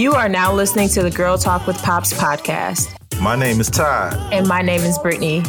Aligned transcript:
You 0.00 0.14
are 0.14 0.30
now 0.30 0.50
listening 0.50 0.88
to 0.94 1.02
the 1.02 1.10
Girl 1.10 1.36
Talk 1.36 1.66
with 1.66 1.76
Pops 1.82 2.14
podcast. 2.14 2.96
My 3.20 3.36
name 3.36 3.60
is 3.60 3.68
Todd. 3.68 4.14
And 4.32 4.48
my 4.48 4.62
name 4.62 4.80
is 4.80 4.98
Brittany. 4.98 5.42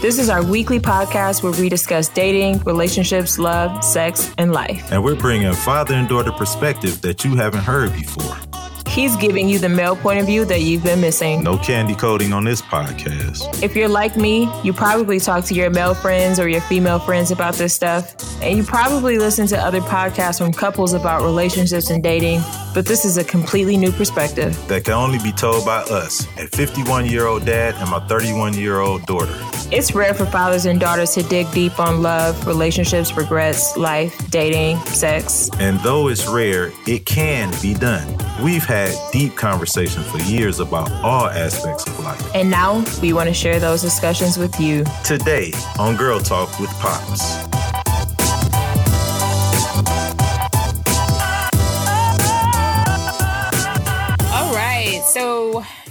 This 0.00 0.18
is 0.18 0.30
our 0.30 0.42
weekly 0.42 0.80
podcast 0.80 1.42
where 1.42 1.52
we 1.52 1.68
discuss 1.68 2.08
dating, 2.08 2.60
relationships, 2.60 3.38
love, 3.38 3.84
sex, 3.84 4.32
and 4.38 4.54
life. 4.54 4.90
And 4.90 5.04
we're 5.04 5.14
bringing 5.14 5.48
a 5.48 5.54
father 5.54 5.92
and 5.92 6.08
daughter 6.08 6.32
perspective 6.32 7.02
that 7.02 7.22
you 7.22 7.36
haven't 7.36 7.64
heard 7.64 7.92
before. 7.92 8.47
He's 8.88 9.14
giving 9.16 9.48
you 9.48 9.58
the 9.58 9.68
male 9.68 9.94
point 9.94 10.18
of 10.18 10.26
view 10.26 10.44
that 10.46 10.62
you've 10.62 10.82
been 10.82 11.00
missing. 11.00 11.42
No 11.42 11.58
candy 11.58 11.94
coating 11.94 12.32
on 12.32 12.44
this 12.44 12.62
podcast. 12.62 13.62
If 13.62 13.76
you're 13.76 13.88
like 13.88 14.16
me, 14.16 14.50
you 14.64 14.72
probably 14.72 15.20
talk 15.20 15.44
to 15.44 15.54
your 15.54 15.68
male 15.68 15.94
friends 15.94 16.40
or 16.40 16.48
your 16.48 16.62
female 16.62 16.98
friends 16.98 17.30
about 17.30 17.54
this 17.54 17.74
stuff, 17.74 18.16
and 18.42 18.56
you 18.56 18.64
probably 18.64 19.18
listen 19.18 19.46
to 19.48 19.58
other 19.58 19.80
podcasts 19.80 20.38
from 20.38 20.52
couples 20.52 20.94
about 20.94 21.22
relationships 21.22 21.90
and 21.90 22.02
dating, 22.02 22.40
but 22.74 22.86
this 22.86 23.04
is 23.04 23.18
a 23.18 23.24
completely 23.24 23.76
new 23.76 23.92
perspective 23.92 24.56
that 24.68 24.84
can 24.84 24.94
only 24.94 25.18
be 25.18 25.32
told 25.32 25.66
by 25.66 25.82
us, 25.82 26.26
a 26.38 26.46
51 26.46 27.06
year 27.06 27.26
old 27.26 27.44
dad 27.44 27.74
and 27.76 27.90
my 27.90 28.00
31 28.06 28.54
year 28.54 28.80
old 28.80 29.04
daughter. 29.04 29.36
It's 29.70 29.94
rare 29.94 30.14
for 30.14 30.24
fathers 30.24 30.64
and 30.64 30.80
daughters 30.80 31.12
to 31.12 31.22
dig 31.22 31.50
deep 31.52 31.78
on 31.78 32.00
love, 32.00 32.46
relationships, 32.46 33.14
regrets, 33.14 33.76
life, 33.76 34.30
dating, 34.30 34.78
sex. 34.86 35.50
And 35.60 35.78
though 35.80 36.08
it's 36.08 36.26
rare, 36.26 36.72
it 36.86 37.04
can 37.04 37.52
be 37.60 37.74
done. 37.74 38.16
We've 38.42 38.64
had 38.64 38.77
deep 39.12 39.36
conversations 39.36 40.06
for 40.10 40.18
years 40.18 40.60
about 40.60 40.90
all 41.04 41.26
aspects 41.26 41.86
of 41.86 41.98
life. 42.00 42.34
And 42.34 42.50
now 42.50 42.84
we 43.02 43.12
want 43.12 43.28
to 43.28 43.34
share 43.34 43.58
those 43.60 43.82
discussions 43.82 44.38
with 44.38 44.58
you. 44.60 44.84
Today 45.04 45.52
on 45.78 45.96
Girl 45.96 46.20
Talk 46.20 46.58
with 46.60 46.70
Pops. 46.80 47.57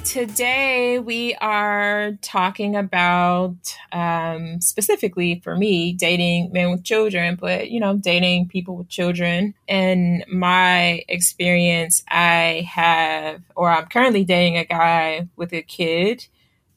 Today 0.07 0.99
we 0.99 1.35
are 1.35 2.13
talking 2.21 2.77
about 2.77 3.57
um, 3.91 4.61
specifically 4.61 5.41
for 5.43 5.57
me 5.57 5.91
dating 5.91 6.49
men 6.53 6.71
with 6.71 6.85
children 6.85 7.35
but 7.35 7.69
you 7.69 7.77
know 7.77 7.97
dating 7.97 8.47
people 8.47 8.77
with 8.77 8.87
children. 8.87 9.53
In 9.67 10.23
my 10.31 11.03
experience 11.09 12.03
i 12.07 12.65
have 12.71 13.41
or 13.57 13.69
i'm 13.69 13.87
currently 13.87 14.23
dating 14.23 14.57
a 14.57 14.63
guy 14.63 15.27
with 15.35 15.51
a 15.51 15.61
kid. 15.61 16.25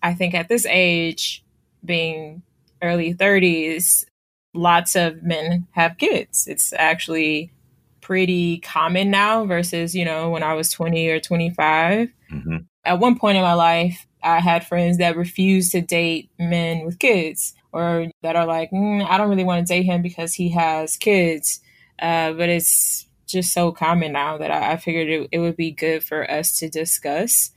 I 0.03 0.15
think 0.15 0.35
at 0.35 0.49
this 0.49 0.67
age 0.67 1.45
being 1.85 2.43
early 2.83 3.15
30s 3.15 4.07
lots 4.55 4.97
of 4.97 5.23
men 5.23 5.69
have 5.71 5.99
kids. 5.99 6.49
It's 6.49 6.73
actually 6.73 7.53
pretty 8.01 8.59
common 8.59 9.09
now 9.09 9.45
versus 9.45 9.95
you 9.95 10.05
know 10.05 10.31
when 10.31 10.43
i 10.43 10.55
was 10.55 10.73
20 10.73 11.09
or 11.11 11.21
25 11.21 12.09
mm-hmm 12.33 12.57
at 12.85 12.99
one 12.99 13.19
point 13.19 13.37
in 13.37 13.43
my 13.43 13.55
life, 13.55 14.07
I 14.23 14.41
had 14.41 14.67
friends 14.67 14.99
that 14.99 15.17
refused 15.17 15.73
to 15.73 15.81
date 15.81 16.31
men 16.39 16.85
with 16.85 16.99
kids 16.99 17.55
or 17.73 18.09
that 18.23 18.37
are 18.37 18.47
like, 18.47 18.71
mm, 18.71 19.07
I 19.09 19.17
don't 19.19 19.31
really 19.31 19.45
want 19.45 19.67
to 19.67 19.73
date 19.73 19.85
him 19.85 20.03
because 20.03 20.35
he 20.35 20.51
has 20.51 20.97
kids. 20.97 21.61
Uh, 21.99 22.33
but 22.33 22.49
it's 22.49 23.07
just 23.27 23.53
so 23.53 23.73
common 23.73 24.13
now 24.13 24.39
that 24.39 24.51
I, 24.51 24.73
I 24.73 24.77
figured 24.77 25.09
it, 25.09 25.29
it, 25.33 25.39
would 25.39 25.57
be 25.57 25.71
good 25.71 26.03
for 26.03 26.29
us 26.31 26.53
to 26.57 26.69
discuss. 26.69 27.51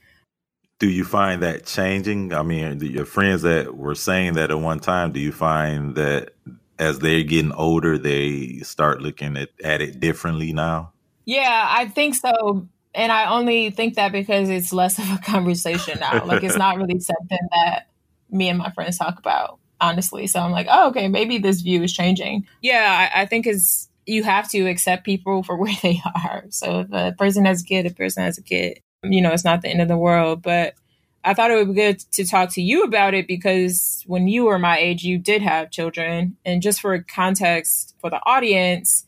Do 0.79 0.89
you 0.89 1.03
find 1.05 1.41
that 1.41 1.65
changing? 1.65 2.33
I 2.33 2.43
mean, 2.43 2.79
your 2.81 3.05
friends 3.05 3.41
that 3.43 3.75
were 3.75 3.95
saying 3.95 4.33
that 4.33 4.51
at 4.51 4.59
one 4.59 4.79
time, 4.79 5.11
do 5.13 5.19
you 5.19 5.31
find 5.31 5.95
that 5.95 6.31
as 6.77 6.99
they're 6.99 7.23
getting 7.23 7.53
older, 7.53 7.97
they 7.97 8.59
start 8.59 9.01
looking 9.01 9.37
at, 9.37 9.49
at 9.63 9.81
it 9.81 9.99
differently 9.99 10.51
now? 10.51 10.91
Yeah, 11.25 11.67
I 11.69 11.87
think 11.87 12.15
so 12.15 12.67
and 12.95 13.11
I 13.11 13.25
only 13.25 13.71
think 13.71 13.95
that 13.95 14.11
because 14.11 14.49
it's 14.49 14.71
less 14.71 14.99
of 14.99 15.09
a 15.11 15.17
conversation 15.17 15.99
now. 15.99 16.25
like 16.25 16.43
it's 16.43 16.57
not 16.57 16.77
really 16.77 16.99
something 16.99 17.39
that 17.51 17.87
me 18.29 18.49
and 18.49 18.59
my 18.59 18.71
friends 18.71 18.97
talk 18.97 19.17
about, 19.19 19.59
honestly. 19.79 20.27
So 20.27 20.39
I'm 20.39 20.51
like, 20.51 20.67
oh, 20.69 20.89
okay, 20.89 21.07
maybe 21.07 21.37
this 21.37 21.61
view 21.61 21.83
is 21.83 21.93
changing. 21.93 22.47
Yeah, 22.61 23.09
I, 23.13 23.21
I 23.21 23.25
think 23.25 23.47
it's 23.47 23.89
you 24.05 24.23
have 24.23 24.49
to 24.49 24.67
accept 24.67 25.05
people 25.05 25.43
for 25.43 25.55
where 25.61 25.75
they 25.81 26.01
are. 26.15 26.45
So 26.49 26.81
if 26.81 26.91
a 26.91 27.15
person 27.17 27.45
has 27.45 27.61
a 27.61 27.65
kid, 27.65 27.85
a 27.85 27.91
person 27.91 28.23
has 28.23 28.37
a 28.37 28.43
kid. 28.43 28.79
You 29.03 29.21
know, 29.21 29.31
it's 29.31 29.43
not 29.43 29.61
the 29.61 29.69
end 29.69 29.81
of 29.81 29.87
the 29.87 29.97
world. 29.97 30.41
But 30.41 30.75
I 31.23 31.33
thought 31.33 31.51
it 31.51 31.55
would 31.55 31.69
be 31.69 31.81
good 31.81 31.99
to 32.13 32.25
talk 32.25 32.49
to 32.53 32.61
you 32.61 32.83
about 32.83 33.13
it 33.13 33.27
because 33.27 34.03
when 34.07 34.27
you 34.27 34.45
were 34.45 34.59
my 34.59 34.77
age, 34.77 35.03
you 35.03 35.17
did 35.17 35.41
have 35.41 35.71
children. 35.71 36.37
And 36.45 36.61
just 36.61 36.81
for 36.81 36.99
context 36.99 37.95
for 37.99 38.09
the 38.09 38.21
audience, 38.25 39.05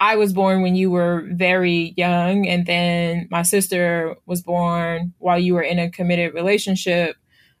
I 0.00 0.16
was 0.16 0.32
born 0.32 0.62
when 0.62 0.74
you 0.74 0.90
were 0.90 1.28
very 1.30 1.92
young, 1.96 2.48
and 2.48 2.64
then 2.64 3.28
my 3.30 3.42
sister 3.42 4.16
was 4.24 4.40
born 4.40 5.12
while 5.18 5.38
you 5.38 5.54
were 5.54 5.62
in 5.62 5.78
a 5.78 5.90
committed 5.90 6.32
relationship. 6.32 7.16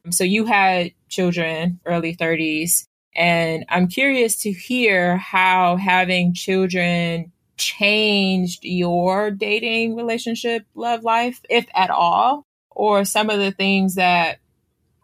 Um, 0.06 0.10
so 0.10 0.24
you 0.24 0.46
had 0.46 0.92
children, 1.08 1.80
early 1.84 2.16
30s. 2.16 2.86
And 3.14 3.66
I'm 3.68 3.88
curious 3.88 4.36
to 4.42 4.52
hear 4.52 5.18
how 5.18 5.76
having 5.76 6.32
children 6.32 7.30
changed 7.58 8.64
your 8.64 9.30
dating 9.30 9.94
relationship, 9.94 10.64
love 10.74 11.04
life, 11.04 11.42
if 11.50 11.66
at 11.74 11.90
all, 11.90 12.46
or 12.70 13.04
some 13.04 13.28
of 13.28 13.38
the 13.38 13.52
things 13.52 13.96
that 13.96 14.38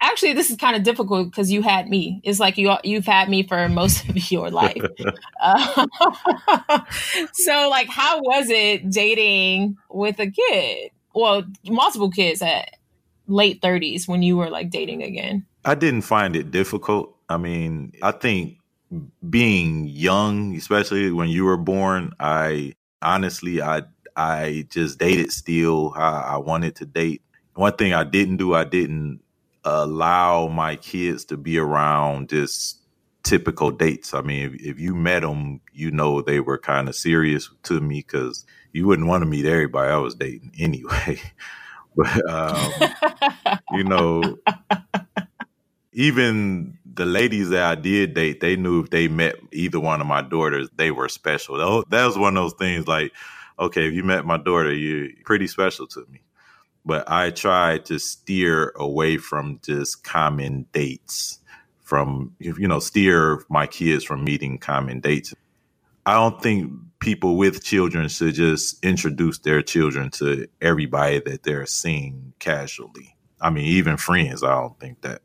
actually 0.01 0.33
this 0.33 0.51
is 0.51 0.57
kind 0.57 0.77
of 0.77 0.83
difficult 0.83 1.31
because 1.31 1.51
you 1.51 1.63
had 1.63 1.89
me. 1.89 2.21
It's 2.25 2.41
like 2.41 2.59
you 2.59 2.75
you've 2.85 3.07
had 3.07 3.29
me 3.29 3.43
for 3.43 3.69
most 3.69 4.09
of 4.09 4.17
your 4.31 4.51
life. 4.51 4.83
Uh, 5.39 5.85
so 7.33 7.69
like 7.69 7.89
how 7.89 8.21
was 8.21 8.49
it 8.49 8.91
dating 8.91 9.77
with 9.91 10.19
a 10.19 10.31
kid? 10.31 10.91
Well 11.15 11.45
multiple 11.69 12.11
kids 12.11 12.43
at 12.43 12.71
late 13.29 13.61
30s 13.61 14.09
when 14.09 14.23
you 14.23 14.37
were 14.37 14.51
like 14.51 14.71
dating 14.71 15.03
again. 15.03 15.47
I 15.65 15.75
didn't 15.75 16.03
find 16.03 16.35
it 16.35 16.51
difficult. 16.51 17.15
I 17.29 17.37
mean 17.37 17.93
i 18.03 18.13
think 18.13 18.59
being 19.29 19.87
young 19.87 20.55
especially 20.57 21.11
when 21.11 21.29
you 21.29 21.45
were 21.45 21.57
born 21.57 22.13
i 22.21 22.73
honestly 23.03 23.61
i 23.61 23.83
i 24.15 24.65
just 24.71 24.99
dated 24.99 25.33
still 25.33 25.91
how 25.91 26.25
i 26.27 26.37
wanted 26.37 26.77
to 26.77 26.87
date. 26.87 27.23
One 27.55 27.73
thing 27.73 27.93
i 27.93 28.05
didn't 28.05 28.39
do 28.39 28.55
i 28.55 28.65
didn't 28.65 29.21
allow 29.67 30.47
my 30.47 30.77
kids 30.77 31.25
to 31.27 31.37
be 31.37 31.59
around 31.59 32.29
just 32.29 32.81
typical 33.25 33.73
dates. 33.73 34.15
I 34.15 34.23
mean, 34.23 34.55
if, 34.55 34.61
if 34.63 34.81
you 34.81 34.95
met 34.95 35.21
them, 35.21 35.61
you 35.73 35.91
know 35.91 36.23
they 36.23 36.39
were 36.41 36.59
kind 36.59 36.89
of 36.89 36.95
serious 36.95 37.51
to 37.65 37.81
me 37.81 38.05
because 38.07 38.47
you 38.73 38.87
wouldn't 38.87 39.09
want 39.09 39.23
to 39.23 39.27
meet 39.29 39.45
everybody 39.45 39.91
I 39.91 39.97
was 39.97 40.15
dating 40.15 40.53
anyway. 40.59 41.21
but 41.97 42.31
um, 42.31 42.73
you 43.73 43.83
know, 43.83 44.39
even 45.93 46.79
the 46.85 47.07
ladies 47.07 47.51
that 47.51 47.65
I 47.65 47.75
did 47.75 48.15
date, 48.15 48.41
they 48.41 48.55
knew 48.55 48.83
if 48.83 48.91
they 48.91 49.09
met 49.09 49.35
either 49.53 49.81
one 49.81 50.01
of 50.01 50.07
my 50.07 50.23
daughters, 50.23 50.69
they 50.77 50.93
were 50.93 51.09
special. 51.09 51.85
That 51.89 52.07
was 52.07 52.17
one 52.17 52.37
of 52.37 52.45
those 52.45 52.55
things 52.55 52.87
like, 52.87 53.13
okay, 53.59 53.89
if 53.89 53.95
you 53.95 54.05
met 54.05 54.25
my 54.25 54.37
daughter, 54.37 54.73
you're 54.73 55.09
pretty 55.25 55.49
special 55.49 55.89
to 55.89 56.07
me 56.11 56.21
but 56.87 57.11
I 57.11 57.31
try 57.31 57.79
to 57.79 57.99
steer 57.99 58.73
away 58.77 59.17
from 59.17 59.59
just 59.63 60.05
common 60.05 60.67
dates, 60.73 61.41
from, 61.83 62.33
you 62.39 62.69
know, 62.69 62.79
steer 62.79 63.45
my 63.51 63.67
kids 63.67 64.05
from 64.05 64.23
meeting 64.23 64.59
common 64.59 65.01
dates. 65.01 65.35
I 66.07 66.15
don't 66.15 66.41
think 66.41 66.73
people 67.01 67.37
with 67.37 67.65
children 67.65 68.09
should 68.09 68.35
just 68.35 68.83
introduce 68.85 69.39
their 69.39 69.63
children 69.63 70.11
to 70.13 70.47
everybody 70.63 71.19
that 71.19 71.43
they're 71.43 71.67
seeing 71.67 72.33
casually. 72.39 73.17
I 73.41 73.51
mean, 73.51 73.65
even 73.65 73.97
friends, 73.97 74.45
I 74.45 74.55
don't 74.55 74.79
think 74.79 75.03
that. 75.03 75.23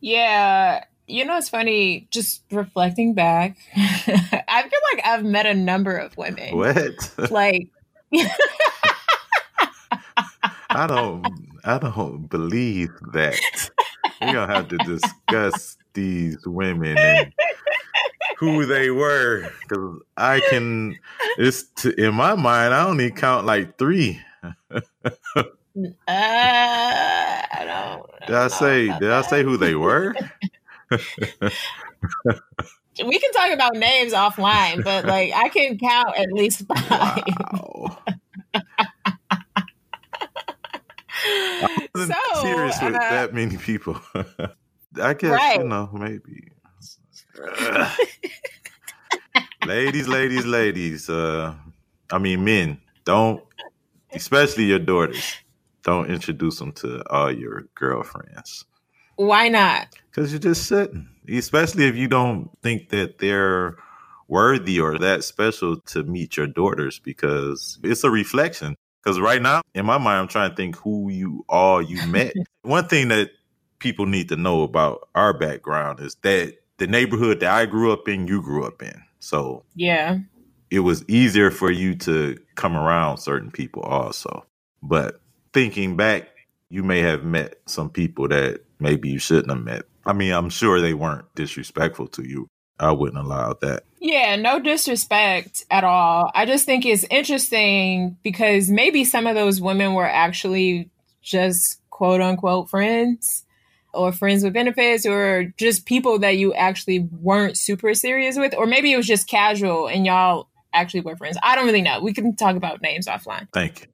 Yeah. 0.00 0.84
You 1.06 1.24
know, 1.24 1.38
it's 1.38 1.48
funny, 1.48 2.08
just 2.10 2.42
reflecting 2.52 3.14
back, 3.14 3.56
I 3.76 4.62
feel 4.68 4.80
like 4.94 5.06
I've 5.06 5.24
met 5.24 5.46
a 5.46 5.54
number 5.54 5.96
of 5.96 6.16
women. 6.16 6.56
What? 6.56 7.30
Like, 7.30 7.68
I 10.70 10.86
don't 10.86 11.26
I 11.64 11.78
don't 11.78 12.28
believe 12.28 12.90
that. 13.12 13.38
We're 14.20 14.32
gonna 14.32 14.52
have 14.52 14.68
to 14.68 14.78
discuss 14.78 15.76
these 15.94 16.38
women 16.46 16.98
and 16.98 17.32
who 18.38 18.66
they 18.66 18.90
were 18.90 19.50
because 19.62 20.00
I 20.16 20.40
can. 20.48 20.98
It's 21.38 21.64
to, 21.76 21.94
in 22.00 22.14
my 22.14 22.34
mind. 22.34 22.74
I 22.74 22.86
only 22.86 23.10
count 23.10 23.46
like 23.46 23.78
three. 23.78 24.20
uh, 24.42 24.80
I 26.06 27.64
don't. 27.66 28.06
Did 28.26 28.36
I 28.36 28.48
say? 28.48 28.86
Did 28.86 29.00
that. 29.00 29.12
I 29.12 29.22
say 29.22 29.42
who 29.42 29.56
they 29.56 29.74
were? 29.74 30.14
we 30.90 30.98
can 33.18 33.32
talk 33.32 33.52
about 33.52 33.74
names 33.74 34.12
offline, 34.12 34.84
but 34.84 35.04
like 35.04 35.32
I 35.34 35.48
can 35.48 35.78
count 35.78 36.16
at 36.16 36.32
least 36.32 36.64
five. 36.66 37.22
Wow. 37.52 37.98
Wasn't 42.00 42.18
so, 42.34 42.42
serious 42.42 42.82
with 42.82 42.94
uh, 42.94 42.98
that 42.98 43.34
many 43.34 43.56
people. 43.56 44.00
I 45.00 45.14
guess 45.14 45.30
right. 45.30 45.60
you 45.60 45.68
know 45.68 45.88
maybe. 45.92 46.50
ladies, 49.66 50.08
ladies, 50.08 50.46
ladies. 50.46 51.08
Uh, 51.08 51.54
I 52.10 52.18
mean, 52.18 52.44
men 52.44 52.80
don't, 53.04 53.42
especially 54.12 54.64
your 54.64 54.78
daughters. 54.78 55.36
don't 55.82 56.10
introduce 56.10 56.58
them 56.58 56.72
to 56.72 57.02
all 57.10 57.32
your 57.32 57.62
girlfriends. 57.74 58.64
Why 59.16 59.48
not? 59.48 59.88
Because 60.10 60.32
you're 60.32 60.40
just 60.40 60.66
sitting, 60.66 61.08
especially 61.28 61.86
if 61.86 61.96
you 61.96 62.08
don't 62.08 62.50
think 62.62 62.88
that 62.90 63.18
they're 63.18 63.76
worthy 64.28 64.80
or 64.80 64.98
that 64.98 65.24
special 65.24 65.80
to 65.80 66.04
meet 66.04 66.36
your 66.36 66.46
daughters, 66.46 66.98
because 66.98 67.78
it's 67.82 68.04
a 68.04 68.10
reflection. 68.10 68.76
Because 69.02 69.18
right 69.18 69.40
now, 69.40 69.62
in 69.74 69.86
my 69.86 69.98
mind, 69.98 70.20
I'm 70.20 70.28
trying 70.28 70.50
to 70.50 70.56
think 70.56 70.76
who 70.76 71.10
you 71.10 71.44
all 71.48 71.80
you 71.80 72.04
met. 72.08 72.34
One 72.62 72.86
thing 72.86 73.08
that 73.08 73.30
people 73.78 74.06
need 74.06 74.28
to 74.28 74.36
know 74.36 74.62
about 74.62 75.08
our 75.14 75.32
background 75.32 76.00
is 76.00 76.16
that 76.22 76.56
the 76.76 76.86
neighborhood 76.86 77.40
that 77.40 77.50
I 77.50 77.66
grew 77.66 77.92
up 77.92 78.08
in, 78.08 78.26
you 78.26 78.42
grew 78.42 78.64
up 78.64 78.82
in. 78.82 79.02
So 79.20 79.64
yeah, 79.74 80.18
it 80.70 80.80
was 80.80 81.04
easier 81.08 81.50
for 81.50 81.70
you 81.70 81.94
to 81.96 82.38
come 82.54 82.76
around 82.76 83.18
certain 83.18 83.50
people 83.50 83.82
also. 83.82 84.46
But 84.82 85.20
thinking 85.52 85.96
back, 85.96 86.28
you 86.70 86.82
may 86.82 87.00
have 87.00 87.24
met 87.24 87.60
some 87.66 87.90
people 87.90 88.28
that 88.28 88.60
maybe 88.78 89.10
you 89.10 89.18
shouldn't 89.18 89.50
have 89.50 89.64
met. 89.64 89.82
I 90.06 90.12
mean, 90.12 90.32
I'm 90.32 90.48
sure 90.48 90.80
they 90.80 90.94
weren't 90.94 91.26
disrespectful 91.34 92.08
to 92.08 92.26
you. 92.26 92.48
I 92.80 92.92
wouldn't 92.92 93.22
allow 93.22 93.52
that. 93.60 93.84
Yeah, 94.00 94.36
no 94.36 94.58
disrespect 94.58 95.64
at 95.70 95.84
all. 95.84 96.30
I 96.34 96.46
just 96.46 96.64
think 96.64 96.86
it's 96.86 97.04
interesting 97.10 98.16
because 98.22 98.70
maybe 98.70 99.04
some 99.04 99.26
of 99.26 99.34
those 99.34 99.60
women 99.60 99.92
were 99.92 100.08
actually 100.08 100.88
just 101.20 101.78
quote 101.90 102.22
unquote 102.22 102.70
friends 102.70 103.44
or 103.92 104.12
friends 104.12 104.42
with 104.42 104.54
benefits 104.54 105.04
or 105.04 105.52
just 105.58 105.84
people 105.84 106.18
that 106.20 106.38
you 106.38 106.54
actually 106.54 107.00
weren't 107.20 107.58
super 107.58 107.92
serious 107.92 108.38
with 108.38 108.54
or 108.56 108.66
maybe 108.66 108.92
it 108.92 108.96
was 108.96 109.06
just 109.06 109.28
casual 109.28 109.86
and 109.86 110.06
y'all 110.06 110.48
actually 110.72 111.00
were 111.00 111.16
friends. 111.16 111.36
I 111.42 111.54
don't 111.54 111.66
really 111.66 111.82
know. 111.82 112.00
We 112.00 112.14
can 112.14 112.34
talk 112.34 112.56
about 112.56 112.80
names 112.80 113.06
offline. 113.06 113.48
Thank 113.52 113.88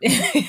you. 0.00 0.08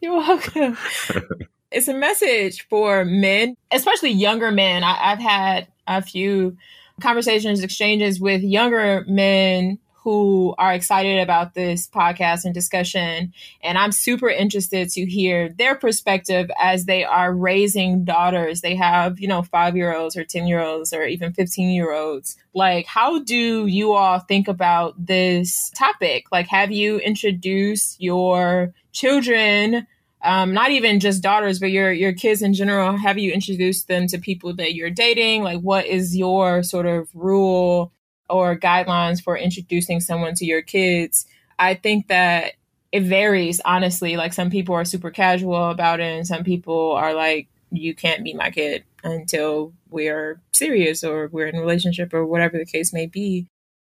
You're 0.00 0.14
welcome 0.14 0.76
it's 1.74 1.88
a 1.88 1.94
message 1.94 2.66
for 2.68 3.04
men 3.04 3.56
especially 3.70 4.10
younger 4.10 4.50
men 4.50 4.84
I, 4.84 5.12
i've 5.12 5.18
had 5.20 5.66
a 5.86 6.02
few 6.02 6.56
conversations 7.00 7.62
exchanges 7.62 8.20
with 8.20 8.42
younger 8.42 9.04
men 9.06 9.78
who 10.04 10.54
are 10.58 10.74
excited 10.74 11.18
about 11.18 11.54
this 11.54 11.88
podcast 11.88 12.44
and 12.44 12.52
discussion. 12.52 13.32
And 13.62 13.78
I'm 13.78 13.90
super 13.90 14.28
interested 14.28 14.90
to 14.90 15.06
hear 15.06 15.48
their 15.48 15.74
perspective 15.74 16.50
as 16.60 16.84
they 16.84 17.04
are 17.04 17.32
raising 17.32 18.04
daughters. 18.04 18.60
They 18.60 18.76
have, 18.76 19.18
you 19.18 19.26
know, 19.26 19.42
five 19.42 19.76
year 19.76 19.96
olds 19.96 20.14
or 20.14 20.22
10 20.22 20.46
year 20.46 20.60
olds 20.60 20.92
or 20.92 21.04
even 21.04 21.32
15 21.32 21.70
year 21.70 21.90
olds. 21.90 22.36
Like, 22.52 22.86
how 22.86 23.20
do 23.20 23.66
you 23.66 23.94
all 23.94 24.18
think 24.18 24.46
about 24.46 24.94
this 24.98 25.70
topic? 25.74 26.26
Like, 26.30 26.48
have 26.48 26.70
you 26.70 26.98
introduced 26.98 27.96
your 27.98 28.74
children? 28.92 29.86
Um, 30.24 30.54
not 30.54 30.70
even 30.70 31.00
just 31.00 31.22
daughters, 31.22 31.60
but 31.60 31.70
your 31.70 31.92
your 31.92 32.12
kids 32.12 32.42
in 32.42 32.54
general. 32.54 32.96
Have 32.96 33.18
you 33.18 33.32
introduced 33.32 33.88
them 33.88 34.06
to 34.08 34.18
people 34.18 34.54
that 34.56 34.74
you're 34.74 34.90
dating? 34.90 35.42
Like, 35.42 35.60
what 35.60 35.86
is 35.86 36.16
your 36.16 36.62
sort 36.62 36.86
of 36.86 37.08
rule 37.14 37.92
or 38.28 38.56
guidelines 38.56 39.22
for 39.22 39.36
introducing 39.36 40.00
someone 40.00 40.34
to 40.34 40.44
your 40.44 40.62
kids, 40.62 41.26
I 41.58 41.74
think 41.74 42.08
that 42.08 42.54
it 42.92 43.02
varies, 43.02 43.60
honestly. 43.64 44.16
Like 44.16 44.32
some 44.32 44.50
people 44.50 44.74
are 44.74 44.84
super 44.84 45.10
casual 45.10 45.70
about 45.70 46.00
it, 46.00 46.16
and 46.16 46.26
some 46.26 46.44
people 46.44 46.92
are 46.92 47.14
like, 47.14 47.48
you 47.70 47.94
can't 47.94 48.24
be 48.24 48.34
my 48.34 48.50
kid 48.50 48.84
until 49.02 49.72
we're 49.90 50.40
serious 50.52 51.02
or 51.02 51.28
we're 51.32 51.46
in 51.46 51.56
a 51.56 51.60
relationship 51.60 52.14
or 52.14 52.24
whatever 52.24 52.56
the 52.56 52.64
case 52.64 52.92
may 52.92 53.06
be. 53.06 53.46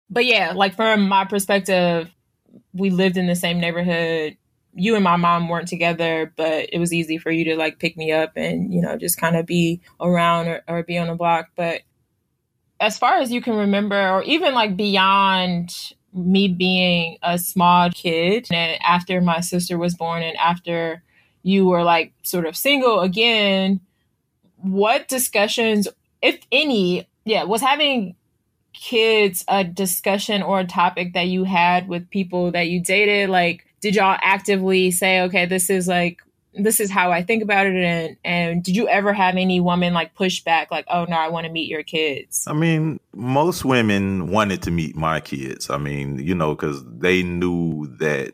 But 0.08 0.24
yeah, 0.24 0.52
like 0.52 0.74
from 0.74 1.08
my 1.08 1.24
perspective, 1.24 2.10
we 2.72 2.90
lived 2.90 3.16
in 3.16 3.26
the 3.26 3.36
same 3.36 3.60
neighborhood. 3.60 4.36
You 4.78 4.94
and 4.94 5.02
my 5.02 5.16
mom 5.16 5.48
weren't 5.48 5.68
together, 5.68 6.32
but 6.36 6.68
it 6.70 6.78
was 6.78 6.92
easy 6.92 7.16
for 7.16 7.30
you 7.30 7.44
to 7.46 7.56
like 7.56 7.78
pick 7.78 7.96
me 7.96 8.12
up 8.12 8.32
and, 8.36 8.72
you 8.72 8.82
know, 8.82 8.96
just 8.98 9.18
kind 9.18 9.34
of 9.34 9.46
be 9.46 9.80
around 10.00 10.48
or, 10.48 10.62
or 10.68 10.82
be 10.82 10.98
on 10.98 11.08
the 11.08 11.14
block. 11.14 11.48
But 11.56 11.80
as 12.78 12.98
far 12.98 13.14
as 13.14 13.32
you 13.32 13.40
can 13.40 13.56
remember, 13.56 13.96
or 14.10 14.22
even 14.24 14.54
like 14.54 14.76
beyond 14.76 15.70
me 16.12 16.48
being 16.48 17.18
a 17.22 17.38
small 17.38 17.90
kid, 17.90 18.48
and 18.50 18.78
after 18.82 19.20
my 19.20 19.40
sister 19.40 19.78
was 19.78 19.94
born, 19.94 20.22
and 20.22 20.36
after 20.36 21.02
you 21.42 21.66
were 21.66 21.82
like 21.82 22.12
sort 22.22 22.46
of 22.46 22.56
single 22.56 23.00
again, 23.00 23.80
what 24.56 25.08
discussions, 25.08 25.88
if 26.20 26.38
any, 26.52 27.08
yeah, 27.24 27.44
was 27.44 27.60
having 27.60 28.14
kids 28.72 29.44
a 29.48 29.64
discussion 29.64 30.42
or 30.42 30.60
a 30.60 30.66
topic 30.66 31.14
that 31.14 31.28
you 31.28 31.44
had 31.44 31.88
with 31.88 32.10
people 32.10 32.50
that 32.52 32.68
you 32.68 32.82
dated? 32.82 33.30
Like, 33.30 33.65
did 33.80 33.94
y'all 33.94 34.18
actively 34.20 34.90
say, 34.90 35.20
okay, 35.22 35.46
this 35.46 35.70
is 35.70 35.86
like 35.88 36.20
this 36.58 36.80
is 36.80 36.90
how 36.90 37.12
I 37.12 37.22
think 37.22 37.42
about 37.42 37.66
it. 37.66 37.76
And, 37.76 38.16
and 38.24 38.62
did 38.62 38.76
you 38.76 38.88
ever 38.88 39.12
have 39.12 39.36
any 39.36 39.60
woman 39.60 39.92
like 39.92 40.14
push 40.14 40.40
back, 40.40 40.70
like, 40.70 40.86
oh 40.88 41.04
no, 41.04 41.16
I 41.16 41.28
want 41.28 41.46
to 41.46 41.52
meet 41.52 41.68
your 41.68 41.82
kids? 41.82 42.44
I 42.46 42.52
mean, 42.52 42.98
most 43.14 43.64
women 43.64 44.28
wanted 44.28 44.62
to 44.62 44.70
meet 44.70 44.96
my 44.96 45.20
kids. 45.20 45.70
I 45.70 45.78
mean, 45.78 46.18
you 46.18 46.34
know, 46.34 46.54
because 46.54 46.82
they 46.86 47.22
knew 47.22 47.86
that 47.98 48.32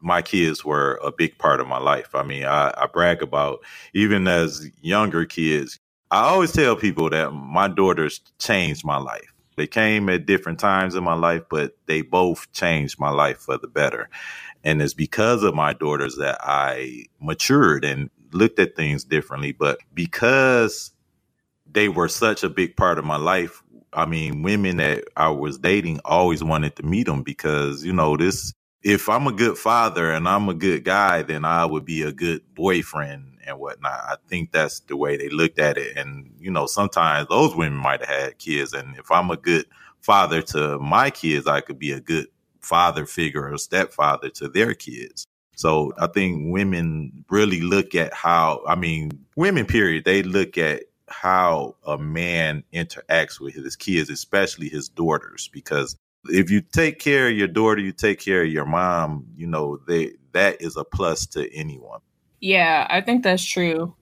my 0.00 0.22
kids 0.22 0.64
were 0.64 1.00
a 1.02 1.10
big 1.10 1.38
part 1.38 1.60
of 1.60 1.66
my 1.66 1.78
life. 1.78 2.14
I 2.14 2.22
mean, 2.22 2.44
I, 2.44 2.72
I 2.76 2.86
brag 2.86 3.22
about 3.22 3.60
even 3.94 4.28
as 4.28 4.68
younger 4.80 5.24
kids. 5.24 5.78
I 6.10 6.28
always 6.28 6.52
tell 6.52 6.76
people 6.76 7.10
that 7.10 7.32
my 7.32 7.68
daughters 7.68 8.20
changed 8.38 8.84
my 8.84 8.98
life. 8.98 9.32
They 9.56 9.66
came 9.66 10.08
at 10.08 10.26
different 10.26 10.58
times 10.58 10.94
in 10.94 11.04
my 11.04 11.14
life, 11.14 11.42
but 11.50 11.76
they 11.86 12.02
both 12.02 12.50
changed 12.52 13.00
my 13.00 13.10
life 13.10 13.38
for 13.38 13.58
the 13.58 13.68
better. 13.68 14.08
And 14.64 14.82
it's 14.82 14.94
because 14.94 15.42
of 15.42 15.54
my 15.54 15.72
daughters 15.72 16.16
that 16.16 16.38
I 16.40 17.06
matured 17.20 17.84
and 17.84 18.10
looked 18.32 18.58
at 18.58 18.76
things 18.76 19.04
differently. 19.04 19.52
But 19.52 19.78
because 19.94 20.92
they 21.70 21.88
were 21.88 22.08
such 22.08 22.42
a 22.44 22.50
big 22.50 22.76
part 22.76 22.98
of 22.98 23.04
my 23.04 23.16
life, 23.16 23.62
I 23.92 24.04
mean, 24.06 24.42
women 24.42 24.76
that 24.76 25.04
I 25.16 25.30
was 25.30 25.58
dating 25.58 26.00
always 26.04 26.44
wanted 26.44 26.76
to 26.76 26.82
meet 26.82 27.06
them 27.06 27.22
because, 27.22 27.84
you 27.84 27.92
know, 27.92 28.16
this, 28.16 28.52
if 28.86 29.08
I'm 29.08 29.26
a 29.26 29.32
good 29.32 29.58
father 29.58 30.12
and 30.12 30.28
I'm 30.28 30.48
a 30.48 30.54
good 30.54 30.84
guy, 30.84 31.22
then 31.22 31.44
I 31.44 31.64
would 31.64 31.84
be 31.84 32.02
a 32.02 32.12
good 32.12 32.42
boyfriend 32.54 33.38
and 33.44 33.58
whatnot. 33.58 33.98
I 33.98 34.14
think 34.28 34.52
that's 34.52 34.78
the 34.78 34.96
way 34.96 35.16
they 35.16 35.28
looked 35.28 35.58
at 35.58 35.76
it. 35.76 35.96
And, 35.96 36.32
you 36.38 36.52
know, 36.52 36.66
sometimes 36.66 37.28
those 37.28 37.56
women 37.56 37.80
might 37.80 37.98
have 38.04 38.16
had 38.16 38.38
kids. 38.38 38.72
And 38.72 38.96
if 38.96 39.10
I'm 39.10 39.28
a 39.32 39.36
good 39.36 39.66
father 40.02 40.40
to 40.40 40.78
my 40.78 41.10
kids, 41.10 41.48
I 41.48 41.62
could 41.62 41.80
be 41.80 41.90
a 41.90 42.00
good 42.00 42.28
father 42.60 43.06
figure 43.06 43.52
or 43.52 43.58
stepfather 43.58 44.30
to 44.30 44.46
their 44.46 44.72
kids. 44.72 45.26
So 45.56 45.92
I 45.98 46.06
think 46.06 46.52
women 46.52 47.24
really 47.28 47.62
look 47.62 47.96
at 47.96 48.14
how, 48.14 48.62
I 48.68 48.76
mean, 48.76 49.10
women, 49.34 49.66
period, 49.66 50.04
they 50.04 50.22
look 50.22 50.58
at 50.58 50.84
how 51.08 51.74
a 51.84 51.98
man 51.98 52.62
interacts 52.72 53.40
with 53.40 53.54
his 53.54 53.74
kids, 53.74 54.10
especially 54.10 54.68
his 54.68 54.88
daughters, 54.88 55.50
because 55.52 55.96
if 56.30 56.50
you 56.50 56.60
take 56.60 56.98
care 56.98 57.28
of 57.28 57.36
your 57.36 57.48
daughter, 57.48 57.80
you 57.80 57.92
take 57.92 58.20
care 58.20 58.42
of 58.42 58.48
your 58.48 58.66
mom, 58.66 59.26
you 59.36 59.46
know, 59.46 59.78
they 59.86 60.12
that 60.32 60.60
is 60.60 60.76
a 60.76 60.84
plus 60.84 61.26
to 61.26 61.52
anyone. 61.54 62.00
Yeah, 62.40 62.86
I 62.90 63.00
think 63.00 63.22
that's 63.22 63.44
true. 63.44 63.94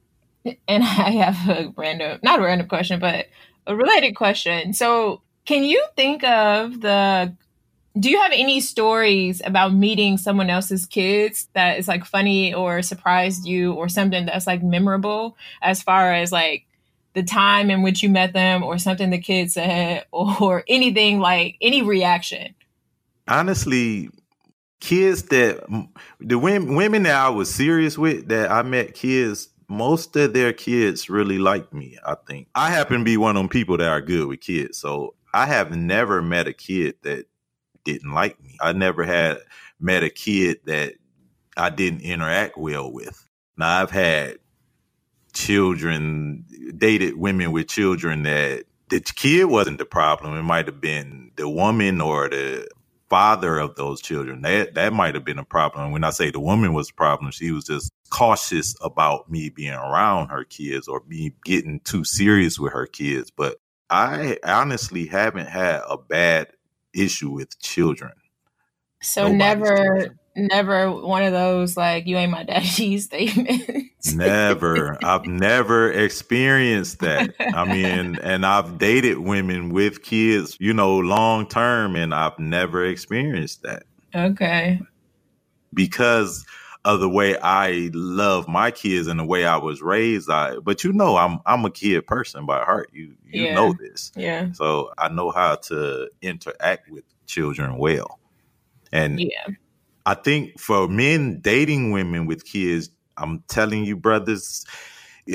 And 0.45 0.55
I 0.83 1.11
have 1.11 1.49
a 1.49 1.73
random, 1.77 2.19
not 2.23 2.41
a 2.41 2.43
random 2.43 2.69
question, 2.69 3.01
but 3.01 3.27
a 3.67 3.77
related 3.77 4.15
question. 4.15 4.73
So, 4.73 5.23
can 5.47 5.65
you 5.65 5.85
think 5.97 6.25
of 6.25 6.81
the 6.81 7.35
do 7.99 8.11
you 8.11 8.21
have 8.21 8.33
any 8.35 8.61
stories 8.61 9.41
about 9.45 9.73
meeting 9.73 10.19
someone 10.19 10.51
else's 10.51 10.85
kids 10.85 11.49
that 11.53 11.79
is 11.79 11.87
like 11.87 12.05
funny 12.05 12.53
or 12.53 12.83
surprised 12.83 13.47
you 13.47 13.73
or 13.73 13.89
something 13.89 14.27
that's 14.27 14.49
like 14.49 14.63
memorable 14.65 15.37
as 15.63 15.81
far 15.81 16.13
as 16.13 16.33
like 16.33 16.67
the 17.15 17.23
time 17.23 17.71
in 17.71 17.83
which 17.83 18.03
you 18.03 18.09
met 18.09 18.33
them 18.33 18.63
or 18.63 18.79
something 18.79 19.11
the 19.11 19.19
kids 19.19 19.55
said 19.55 20.05
or 20.13 20.65
anything 20.69 21.21
like 21.21 21.57
any 21.61 21.83
reaction? 21.83 22.55
Honestly, 23.27 24.11
kids 24.81 25.23
that 25.25 25.65
the 26.21 26.39
women, 26.39 26.75
women 26.75 27.05
that 27.05 27.17
I 27.17 27.29
was 27.31 27.53
serious 27.53 27.97
with 27.97 28.29
that 28.29 28.51
I 28.51 28.63
met 28.63 28.95
kids 28.95 29.49
most 29.69 30.15
of 30.17 30.33
their 30.33 30.53
kids 30.53 31.09
really 31.09 31.39
liked 31.39 31.73
me, 31.73 31.99
I 32.05 32.17
think. 32.27 32.49
I 32.55 32.71
happen 32.71 32.99
to 32.99 33.05
be 33.05 33.17
one 33.17 33.37
of 33.37 33.41
them 33.41 33.49
people 33.49 33.79
that 33.79 33.89
are 33.89 34.01
good 34.01 34.29
with 34.29 34.41
kids. 34.41 34.79
So 34.79 35.15
I 35.33 35.47
have 35.47 35.75
never 35.75 36.23
met 36.23 36.47
a 36.47 36.53
kid 36.53 36.97
that 37.03 37.27
didn't 37.85 38.13
like 38.13 38.41
me. 38.43 38.57
I 38.61 38.73
never 38.73 39.05
had 39.05 39.39
met 39.81 40.03
a 40.03 40.11
kid 40.11 40.61
that 40.67 40.95
I 41.57 41.71
didn't 41.71 42.03
interact 42.03 42.57
well 42.57 42.93
with. 42.93 43.29
Now 43.57 43.83
I've 43.83 43.91
had 43.91 44.39
children, 45.35 46.45
dated 46.77 47.17
women 47.17 47.53
with 47.53 47.69
children 47.69 48.23
that 48.23 48.65
the 48.89 49.01
kid 49.01 49.45
wasn't 49.45 49.79
the 49.79 49.85
problem. 49.85 50.37
It 50.37 50.43
might 50.43 50.67
have 50.67 50.81
been 50.81 51.33
the 51.37 51.49
woman 51.49 52.01
or 52.01 52.29
the 52.29 52.69
father 53.11 53.59
of 53.59 53.75
those 53.77 54.01
children. 54.01 54.43
That 54.43 54.75
that 54.75 54.93
might 54.93 55.15
have 55.15 55.25
been 55.25 55.39
a 55.39 55.45
problem. 55.45 55.93
When 55.93 56.05
I 56.05 56.11
say 56.11 56.31
the 56.31 56.41
woman 56.41 56.73
was 56.73 56.91
a 56.91 56.95
problem, 56.95 57.31
she 57.31 57.51
was 57.51 57.65
just 57.65 57.93
cautious 58.11 58.75
about 58.81 59.31
me 59.31 59.49
being 59.49 59.73
around 59.73 60.29
her 60.29 60.45
kids 60.45 60.89
or 60.89 61.03
me 61.07 61.33
getting 61.45 61.81
too 61.81 62.05
serious 62.05 62.59
with 62.59 62.73
her 62.73 62.87
kids. 62.87 63.31
But 63.31 63.57
I 63.91 64.39
honestly 64.45 65.07
haven't 65.07 65.49
had 65.49 65.83
a 65.89 65.99
bad 65.99 66.49
issue 66.95 67.31
with 67.31 67.59
children. 67.61 68.13
So 69.03 69.31
never 69.31 70.17
never 70.37 70.91
one 70.91 71.23
of 71.23 71.33
those 71.33 71.77
like 71.77 72.07
you 72.07 72.17
ain't 72.17 72.33
my 72.33 72.45
daddy 72.45 72.99
statements. 73.01 74.15
never. 74.15 74.99
I've 75.05 75.27
never 75.27 75.91
experienced 75.93 77.01
that. 77.01 77.35
I 77.53 77.65
mean, 77.65 78.19
and 78.23 78.45
I've 78.45 78.79
dated 78.79 79.19
women 79.19 79.71
with 79.71 80.03
kids, 80.03 80.57
you 80.61 80.73
know, 80.75 80.99
long 80.99 81.47
term 81.49 81.97
and 81.97 82.15
I've 82.15 82.39
never 82.39 82.85
experienced 82.85 83.63
that. 83.63 83.85
Okay. 84.15 84.81
Because 85.73 86.45
of 86.85 87.01
the 87.01 87.09
way 87.09 87.37
I 87.39 87.91
love 87.95 88.47
my 88.47 88.71
kids 88.71 89.07
and 89.09 89.19
the 89.19 89.25
way 89.25 89.47
I 89.47 89.57
was 89.57 89.81
raised. 89.81 90.31
I 90.31 90.59
but 90.59 90.85
you 90.85 90.93
know 90.93 91.17
I'm 91.17 91.39
I'm 91.47 91.65
a 91.65 91.71
kid 91.71 92.07
person 92.07 92.45
by 92.47 92.63
heart. 92.63 92.91
You 92.93 93.15
you 93.25 93.45
Yeah. 93.45 93.55
know 93.55 93.73
this. 93.73 94.13
Yeah. 94.15 94.53
So 94.53 94.93
I 94.99 95.09
know 95.09 95.31
how 95.31 95.57
to 95.57 96.11
interact 96.21 96.91
with 96.91 97.05
children 97.27 97.79
well. 97.79 98.21
And 98.93 99.19
Yeah. 99.19 99.47
I 100.07 100.15
think 100.15 100.59
for 100.59 100.89
men 100.89 101.41
dating 101.41 101.93
women 101.93 102.27
with 102.27 102.45
kids, 102.45 102.91
I'm 103.17 103.43
telling 103.49 103.85
you, 103.85 103.97
brothers, 103.97 104.65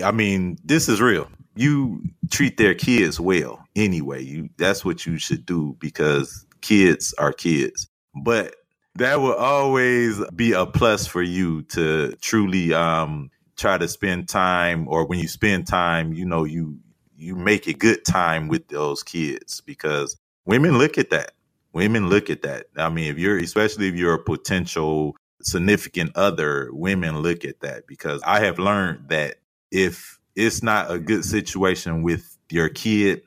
I 0.04 0.12
mean, 0.12 0.58
this 0.64 0.88
is 0.90 1.02
real. 1.02 1.28
You 1.56 2.04
treat 2.30 2.58
their 2.58 2.76
kids 2.76 3.20
well 3.20 3.66
anyway. 3.76 4.24
You 4.24 4.50
that's 4.58 4.86
what 4.86 5.06
you 5.06 5.18
should 5.18 5.46
do 5.46 5.76
because 5.80 6.46
kids 6.62 7.14
are 7.18 7.34
kids. 7.34 7.88
But 8.16 8.56
that 8.96 9.20
will 9.22 9.34
always 9.36 10.22
be 10.36 10.54
a 10.54 10.66
plus 10.66 11.08
for 11.08 11.22
you 11.22 11.64
to 11.64 12.16
truly 12.22 12.74
um 12.74 13.32
try 13.58 13.78
to 13.78 13.88
spend 13.88 14.30
time 14.30 14.88
or 14.88 15.06
when 15.06 15.20
you 15.20 15.28
spend 15.28 15.68
time, 15.68 16.14
you 16.14 16.26
know, 16.26 16.44
you 16.44 16.78
you 17.18 17.36
make 17.36 17.68
a 17.68 17.74
good 17.74 18.06
time 18.06 18.48
with 18.48 18.68
those 18.70 19.04
kids 19.04 19.62
because 19.62 20.16
women 20.46 20.78
look 20.78 20.98
at 20.98 21.10
that 21.10 21.32
women 21.74 22.10
look 22.10 22.30
at 22.30 22.42
that. 22.44 22.68
I 22.78 22.90
mean, 22.90 23.12
if 23.12 23.18
you're, 23.18 23.38
especially 23.38 23.88
if 23.88 23.96
you're 23.96 24.16
a 24.16 24.24
potential 24.24 25.16
significant 25.42 26.12
other, 26.16 26.70
women 26.72 27.20
look 27.20 27.46
at 27.46 27.62
that 27.62 27.88
because 27.88 28.22
I 28.26 28.42
have 28.42 28.60
learned 28.60 29.10
that 29.10 29.36
if 29.72 30.20
it's 30.36 30.64
not 30.64 30.92
a 30.92 31.00
good 31.00 31.26
situation 31.26 32.02
with 32.02 32.38
your 32.50 32.70
kid, 32.70 33.22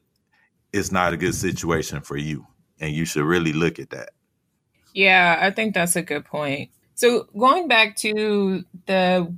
it's 0.73 0.91
not 0.91 1.13
a 1.13 1.17
good 1.17 1.35
situation 1.35 2.01
for 2.01 2.17
you. 2.17 2.47
And 2.81 2.95
you 2.95 3.05
should 3.05 3.25
really 3.25 3.53
look 3.53 3.79
at 3.79 3.91
that. 3.91 4.11
Yeah, 4.95 5.39
I 5.41 5.51
think 5.51 5.75
that's 5.75 5.97
a 5.97 6.03
good 6.03 6.25
point. 6.25 6.71
So 6.95 7.29
going 7.37 7.69
back 7.69 7.97
to 7.97 8.65
the 8.87 9.35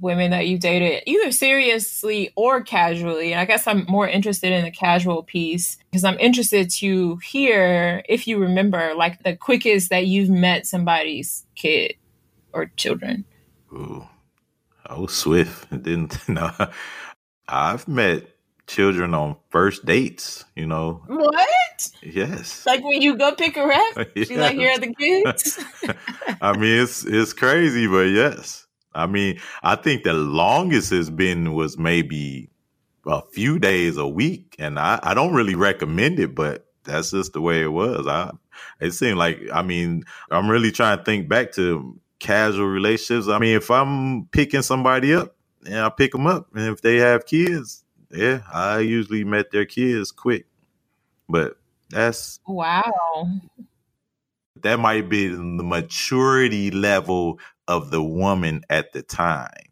women 0.00 0.30
that 0.30 0.46
you 0.46 0.58
dated, 0.58 1.02
either 1.06 1.32
seriously 1.32 2.32
or 2.36 2.62
casually, 2.62 3.32
and 3.32 3.40
I 3.40 3.44
guess 3.44 3.66
I'm 3.66 3.84
more 3.88 4.08
interested 4.08 4.52
in 4.52 4.64
the 4.64 4.70
casual 4.70 5.22
piece 5.22 5.76
because 5.90 6.04
I'm 6.04 6.18
interested 6.18 6.70
to 6.78 7.16
hear 7.16 8.02
if 8.08 8.26
you 8.26 8.38
remember 8.38 8.94
like 8.94 9.22
the 9.22 9.36
quickest 9.36 9.90
that 9.90 10.06
you've 10.06 10.30
met 10.30 10.66
somebody's 10.66 11.44
kid 11.54 11.94
or 12.52 12.66
children. 12.76 13.24
Ooh, 13.72 14.06
I 14.86 14.98
was 14.98 15.12
swift. 15.12 15.70
Didn't, 15.82 16.16
no. 16.28 16.50
I've 17.48 17.88
met 17.88 18.28
children 18.70 19.14
on 19.14 19.36
first 19.50 19.84
dates, 19.84 20.44
you 20.54 20.66
know. 20.66 21.02
What? 21.06 21.90
Yes. 22.02 22.64
Like 22.64 22.84
when 22.84 23.02
you 23.02 23.16
go 23.16 23.34
pick 23.34 23.56
her 23.56 23.72
up, 23.72 24.08
she 24.16 24.36
like 24.36 24.56
here 24.56 24.70
are 24.70 24.78
the 24.78 24.94
kids. 24.94 25.58
I 26.40 26.56
mean, 26.56 26.80
it's 26.80 27.04
it's 27.04 27.32
crazy, 27.32 27.86
but 27.86 28.04
yes. 28.04 28.59
I 28.94 29.06
mean, 29.06 29.40
I 29.62 29.76
think 29.76 30.02
the 30.02 30.12
longest 30.12 30.92
it's 30.92 31.10
been 31.10 31.52
was 31.54 31.78
maybe 31.78 32.50
a 33.06 33.22
few 33.22 33.58
days 33.58 33.96
a 33.96 34.06
week, 34.06 34.56
and 34.58 34.78
I 34.78 34.98
I 35.02 35.14
don't 35.14 35.34
really 35.34 35.54
recommend 35.54 36.18
it, 36.18 36.34
but 36.34 36.66
that's 36.84 37.10
just 37.12 37.32
the 37.32 37.40
way 37.40 37.62
it 37.62 37.72
was. 37.72 38.06
I 38.06 38.32
it 38.80 38.92
seemed 38.92 39.18
like 39.18 39.40
I 39.52 39.62
mean, 39.62 40.04
I'm 40.30 40.50
really 40.50 40.72
trying 40.72 40.98
to 40.98 41.04
think 41.04 41.28
back 41.28 41.52
to 41.52 41.98
casual 42.18 42.66
relationships. 42.66 43.28
I 43.28 43.38
mean, 43.38 43.56
if 43.56 43.70
I'm 43.70 44.26
picking 44.26 44.62
somebody 44.62 45.14
up, 45.14 45.34
yeah, 45.62 45.86
I 45.86 45.88
pick 45.90 46.12
them 46.12 46.26
up, 46.26 46.48
and 46.54 46.68
if 46.72 46.82
they 46.82 46.96
have 46.96 47.26
kids, 47.26 47.84
yeah, 48.10 48.40
I 48.52 48.80
usually 48.80 49.24
met 49.24 49.50
their 49.50 49.66
kids 49.66 50.10
quick. 50.10 50.46
But 51.28 51.58
that's 51.90 52.40
wow. 52.46 53.30
that 54.62 54.78
might 54.78 55.08
be 55.08 55.28
the 55.28 55.38
maturity 55.38 56.70
level 56.70 57.38
of 57.74 57.90
the 57.90 58.02
woman 58.02 58.62
at 58.68 58.92
the 58.92 59.02
time 59.02 59.68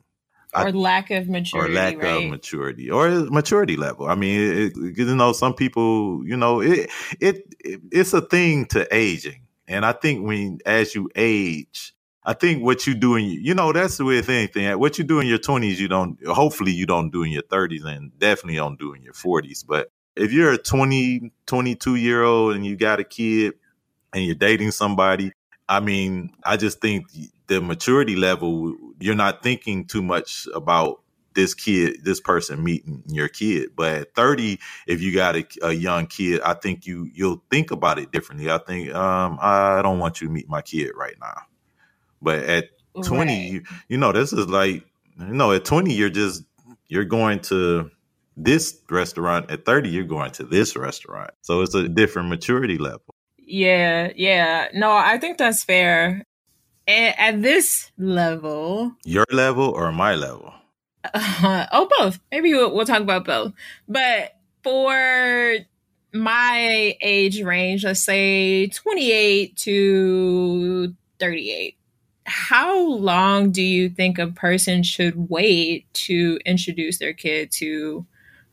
Or 0.55 0.69
I- 0.69 0.71
lack 0.89 1.11
of 1.11 1.29
maturity, 1.29 1.73
or 1.73 1.75
lack 1.81 1.97
right? 2.03 2.25
of 2.25 2.31
maturity 2.31 2.87
or 2.91 3.05
maturity 3.41 3.77
level 3.77 4.07
i 4.07 4.15
mean 4.15 4.37
it, 4.41 4.73
it- 4.77 4.99
you 4.99 5.15
know 5.23 5.33
some 5.43 5.55
people 5.63 6.23
you 6.31 6.37
know 6.37 6.55
it, 6.61 6.89
it 7.21 7.37
it 7.71 7.81
it's 7.99 8.13
a 8.15 8.23
thing 8.35 8.67
to 8.75 8.81
aging 8.95 9.41
and 9.73 9.85
i 9.85 9.93
think 10.03 10.17
when 10.29 10.59
as 10.79 10.95
you 10.95 11.05
age 11.17 11.95
I 12.25 12.35
think 12.35 12.63
what 12.63 12.87
you 12.87 12.95
do 12.95 13.17
in 13.17 13.25
you 13.25 13.55
know 13.55 13.73
that's 13.73 13.99
with 14.01 14.29
anything. 14.29 14.79
What 14.79 14.99
you 14.99 15.05
do 15.13 15.19
in 15.21 15.27
your 15.27 15.39
twenties, 15.39 15.81
you 15.81 15.89
don't. 15.89 16.13
Hopefully, 16.27 16.73
you 16.73 16.85
don't 16.85 17.11
do 17.11 17.23
in 17.23 17.31
your 17.31 17.47
thirties, 17.55 17.85
and 17.85 18.13
definitely 18.19 18.57
don't 18.57 18.79
do 18.79 18.93
in 18.93 19.01
your 19.03 19.15
forties. 19.15 19.63
But 19.67 19.89
if 20.15 20.31
you're 20.31 20.53
a 20.53 20.59
20, 20.59 21.33
22 21.47 21.95
year 21.95 22.23
old 22.25 22.55
and 22.55 22.67
you 22.67 22.77
got 22.77 23.01
a 23.01 23.05
kid 23.05 23.55
and 24.13 24.23
you're 24.27 24.35
dating 24.35 24.73
somebody, 24.73 25.33
I 25.69 25.81
mean, 25.81 26.31
I 26.45 26.57
just 26.57 26.81
think 26.81 27.07
the 27.47 27.61
maturity 27.61 28.17
level, 28.17 28.75
you're 28.99 29.15
not 29.15 29.43
thinking 29.43 29.85
too 29.85 30.03
much 30.03 30.49
about 30.55 31.03
this 31.35 31.55
kid, 31.55 32.05
this 32.05 32.21
person 32.21 32.65
meeting 32.65 33.03
your 33.07 33.29
kid. 33.29 33.71
But 33.77 33.95
at 33.95 34.15
30, 34.15 34.59
if 34.87 35.01
you 35.03 35.15
got 35.15 35.37
a, 35.37 35.47
a 35.63 35.73
young 35.73 36.07
kid, 36.07 36.41
I 36.41 36.55
think 36.55 36.87
you 36.87 37.09
you'll 37.15 37.43
think 37.51 37.71
about 37.71 37.99
it 37.99 38.11
differently. 38.11 38.51
I 38.51 38.59
think 38.59 38.95
um, 38.95 39.39
I 39.41 39.83
don't 39.83 39.99
want 39.99 40.21
you 40.21 40.27
to 40.27 40.33
meet 40.33 40.49
my 40.49 40.63
kid 40.63 40.93
right 40.97 41.15
now. 41.21 41.43
But 42.21 42.41
at 42.45 42.65
20, 43.03 43.33
Right. 43.33 43.53
you, 43.53 43.63
you 43.89 43.99
know, 43.99 44.13
this 44.13 44.33
is 44.33 44.47
like, 44.49 44.85
you 45.19 45.27
know, 45.27 45.53
at 45.53 45.65
20, 45.65 45.93
you're 45.93 46.11
just, 46.11 46.43
you're 46.89 47.05
going 47.05 47.41
to 47.43 47.91
this 48.37 48.81
restaurant. 48.91 49.51
At 49.51 49.65
30, 49.65 49.91
you're 49.91 50.05
going 50.05 50.33
to 50.33 50.45
this 50.45 50.75
restaurant. 50.77 51.31
So 51.43 51.63
it's 51.63 51.75
a 51.75 51.89
different 51.89 52.29
maturity 52.29 52.79
level. 52.79 53.15
Yeah, 53.51 54.13
yeah. 54.15 54.69
No, 54.75 54.93
I 54.93 55.19
think 55.19 55.39
that's 55.39 55.65
fair. 55.65 56.23
A- 56.87 57.21
At 57.21 57.43
this 57.43 57.91
level, 57.99 58.95
Your 59.05 59.25
level 59.33 59.65
or 59.71 59.91
my 59.93 60.15
level? 60.15 60.53
oh, 61.15 61.89
both. 61.99 62.21
Maybe 62.31 62.53
we'll, 62.53 62.75
we'll 62.75 62.87
talk 62.87 63.01
about 63.01 63.25
both. 63.25 63.53
But 63.89 64.35
for 64.63 65.55
my 66.13 66.97
age 67.01 67.43
range, 67.43 67.85
let's 67.85 68.03
say 68.05 68.67
28 68.69 69.57
to 69.57 70.95
38, 71.19 71.77
how 72.25 72.79
long 72.87 73.51
do 73.51 73.63
you 73.63 73.89
think 73.89 74.19
a 74.19 74.27
person 74.27 74.83
should 74.83 75.31
wait 75.31 75.93
to 75.95 76.39
introduce 76.45 76.99
their 76.99 77.15
kid 77.15 77.51
to 77.53 78.07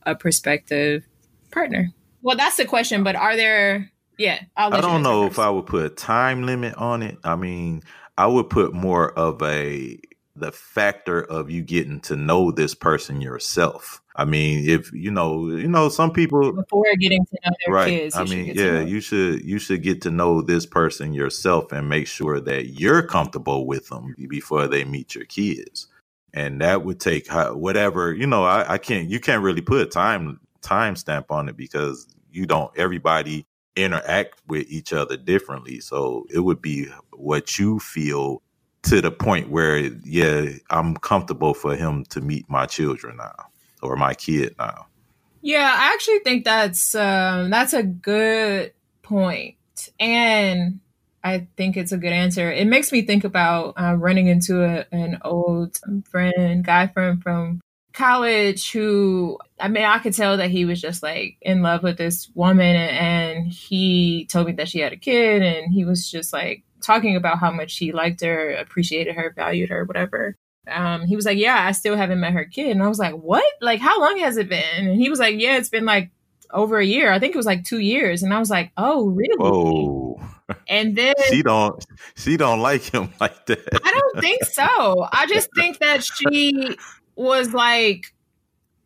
a 0.04 0.14
prospective 0.14 1.06
partner? 1.50 1.92
Well, 2.22 2.36
that's 2.36 2.56
the 2.56 2.64
question, 2.64 3.04
but 3.04 3.16
are 3.16 3.36
there, 3.36 3.90
yeah, 4.18 4.40
I 4.56 4.80
don't 4.80 5.02
know 5.02 5.24
first. 5.24 5.32
if 5.32 5.38
I 5.38 5.50
would 5.50 5.66
put 5.66 5.84
a 5.84 5.90
time 5.90 6.44
limit 6.44 6.74
on 6.74 7.02
it. 7.02 7.18
I 7.24 7.36
mean, 7.36 7.82
I 8.16 8.26
would 8.26 8.50
put 8.50 8.72
more 8.72 9.12
of 9.12 9.42
a 9.42 9.98
the 10.36 10.52
factor 10.52 11.20
of 11.20 11.50
you 11.50 11.62
getting 11.62 12.00
to 12.00 12.16
know 12.16 12.50
this 12.50 12.74
person 12.74 13.20
yourself. 13.20 14.02
I 14.14 14.24
mean, 14.24 14.68
if 14.68 14.92
you 14.92 15.10
know, 15.10 15.48
you 15.48 15.68
know, 15.68 15.88
some 15.88 16.10
people 16.10 16.52
before 16.52 16.84
getting 16.98 17.24
to 17.26 17.38
know 17.44 17.56
their 17.64 17.74
right. 17.74 17.88
kids. 17.88 18.16
I 18.16 18.24
mean, 18.24 18.52
yeah, 18.54 18.80
you 18.80 19.00
should 19.00 19.44
you 19.44 19.58
should 19.58 19.82
get 19.82 20.02
to 20.02 20.10
know 20.10 20.40
this 20.40 20.64
person 20.64 21.12
yourself 21.12 21.72
and 21.72 21.88
make 21.88 22.06
sure 22.06 22.40
that 22.40 22.68
you're 22.80 23.02
comfortable 23.02 23.66
with 23.66 23.88
them 23.88 24.14
before 24.28 24.68
they 24.68 24.84
meet 24.84 25.14
your 25.14 25.26
kids. 25.26 25.88
And 26.32 26.60
that 26.60 26.84
would 26.84 27.00
take 27.00 27.28
whatever 27.30 28.12
you 28.12 28.26
know. 28.26 28.44
I, 28.44 28.74
I 28.74 28.78
can't. 28.78 29.08
You 29.08 29.20
can't 29.20 29.42
really 29.42 29.62
put 29.62 29.82
a 29.82 29.86
time 29.86 30.40
time 30.62 30.96
stamp 30.96 31.30
on 31.30 31.48
it 31.48 31.56
because 31.56 32.06
you 32.30 32.46
don't. 32.46 32.70
Everybody 32.76 33.46
interact 33.76 34.40
with 34.48 34.68
each 34.70 34.92
other 34.92 35.16
differently. 35.16 35.80
So 35.80 36.26
it 36.30 36.40
would 36.40 36.60
be 36.60 36.88
what 37.12 37.58
you 37.58 37.78
feel 37.78 38.42
to 38.84 39.00
the 39.00 39.10
point 39.10 39.50
where, 39.50 39.78
yeah, 40.04 40.50
I'm 40.70 40.96
comfortable 40.96 41.54
for 41.54 41.76
him 41.76 42.04
to 42.10 42.20
meet 42.20 42.48
my 42.48 42.66
children 42.66 43.18
now 43.18 43.34
or 43.82 43.96
my 43.96 44.14
kid 44.14 44.54
now. 44.58 44.86
Yeah, 45.42 45.72
I 45.76 45.92
actually 45.94 46.20
think 46.20 46.44
that's 46.44 46.94
um, 46.94 47.50
that's 47.50 47.72
a 47.72 47.82
good 47.84 48.72
point, 49.02 49.56
and 50.00 50.80
I 51.22 51.46
think 51.56 51.76
it's 51.76 51.92
a 51.92 51.98
good 51.98 52.12
answer. 52.12 52.50
It 52.50 52.66
makes 52.66 52.90
me 52.90 53.02
think 53.02 53.22
about 53.22 53.74
uh, 53.76 53.94
running 53.94 54.26
into 54.26 54.64
a, 54.64 54.86
an 54.90 55.18
old 55.22 55.78
friend, 56.10 56.64
guy 56.64 56.88
friend 56.88 57.22
from 57.22 57.60
college, 57.96 58.70
who 58.70 59.38
I 59.58 59.68
mean, 59.68 59.84
I 59.84 59.98
could 59.98 60.14
tell 60.14 60.36
that 60.36 60.50
he 60.50 60.64
was 60.64 60.80
just 60.80 61.02
like 61.02 61.36
in 61.40 61.62
love 61.62 61.82
with 61.82 61.98
this 61.98 62.30
woman, 62.34 62.76
and 62.76 63.46
he 63.46 64.26
told 64.30 64.46
me 64.46 64.52
that 64.54 64.68
she 64.68 64.80
had 64.80 64.92
a 64.92 64.96
kid, 64.96 65.42
and 65.42 65.72
he 65.72 65.84
was 65.84 66.10
just 66.10 66.32
like 66.32 66.62
talking 66.82 67.16
about 67.16 67.38
how 67.38 67.50
much 67.50 67.76
he 67.76 67.92
liked 67.92 68.22
her, 68.22 68.50
appreciated 68.50 69.14
her, 69.16 69.32
valued 69.34 69.70
her, 69.70 69.84
whatever 69.84 70.36
um, 70.68 71.06
he 71.06 71.16
was 71.16 71.24
like, 71.24 71.38
Yeah, 71.38 71.64
I 71.66 71.72
still 71.72 71.96
haven't 71.96 72.20
met 72.20 72.32
her 72.32 72.44
kid. 72.44 72.70
And 72.70 72.82
I 72.82 72.88
was 72.88 72.98
like, 72.98 73.14
What? 73.14 73.44
Like, 73.60 73.80
how 73.80 74.00
long 74.00 74.18
has 74.18 74.36
it 74.36 74.48
been? 74.48 74.86
And 74.86 75.00
he 75.00 75.10
was 75.10 75.18
like, 75.18 75.36
Yeah, 75.38 75.56
it's 75.56 75.68
been 75.68 75.84
like 75.84 76.10
over 76.50 76.78
a 76.78 76.84
year. 76.84 77.12
I 77.12 77.18
think 77.18 77.34
it 77.34 77.36
was 77.36 77.46
like 77.46 77.64
two 77.64 77.78
years. 77.78 78.22
And 78.22 78.32
I 78.32 78.38
was 78.38 78.50
like, 78.50 78.72
Oh, 78.76 79.08
really? 79.08 79.36
Oh, 79.38 80.20
and 80.68 80.96
then 80.96 81.14
she 81.28 81.42
don't 81.42 81.84
she 82.16 82.36
don't 82.36 82.60
like 82.60 82.82
him 82.82 83.12
like 83.20 83.46
that. 83.46 83.80
I 83.84 83.90
don't 83.90 84.22
think 84.22 84.44
so. 84.44 85.08
I 85.12 85.26
just 85.28 85.48
think 85.54 85.78
that 85.78 86.04
she 86.04 86.76
was 87.16 87.52
like 87.52 88.14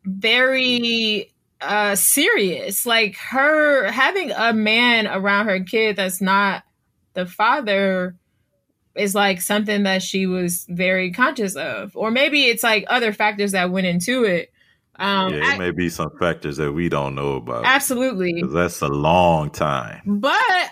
very 0.05 1.33
uh 1.61 1.95
serious. 1.95 2.87
Like 2.87 3.17
her 3.17 3.91
having 3.91 4.31
a 4.31 4.53
man 4.53 5.07
around 5.07 5.47
her 5.47 5.61
kid 5.61 5.97
that's 5.97 6.21
not 6.21 6.63
the 7.15 7.27
father 7.27 8.17
is 8.95 9.15
like 9.15 9.41
something 9.41 9.85
that 9.85 10.03
she 10.03 10.27
was 10.27 10.67
very 10.69 11.13
conscious 11.13 11.57
of. 11.57 11.97
Or 11.97 12.11
maybe 12.11 12.45
it's 12.45 12.63
like 12.63 12.85
other 12.89 13.13
factors 13.13 13.53
that 13.53 13.71
went 13.71 13.87
into 13.87 14.25
it. 14.25 14.53
Um, 14.97 15.33
yeah, 15.33 15.39
it 15.39 15.55
I, 15.55 15.59
may 15.59 15.71
be 15.71 15.89
some 15.89 16.11
factors 16.19 16.59
that 16.59 16.73
we 16.73 16.89
don't 16.89 17.15
know 17.15 17.37
about. 17.37 17.65
Absolutely. 17.65 18.43
That's 18.43 18.83
a 18.83 18.89
long 18.89 19.51
time. 19.51 20.03
But 20.05 20.71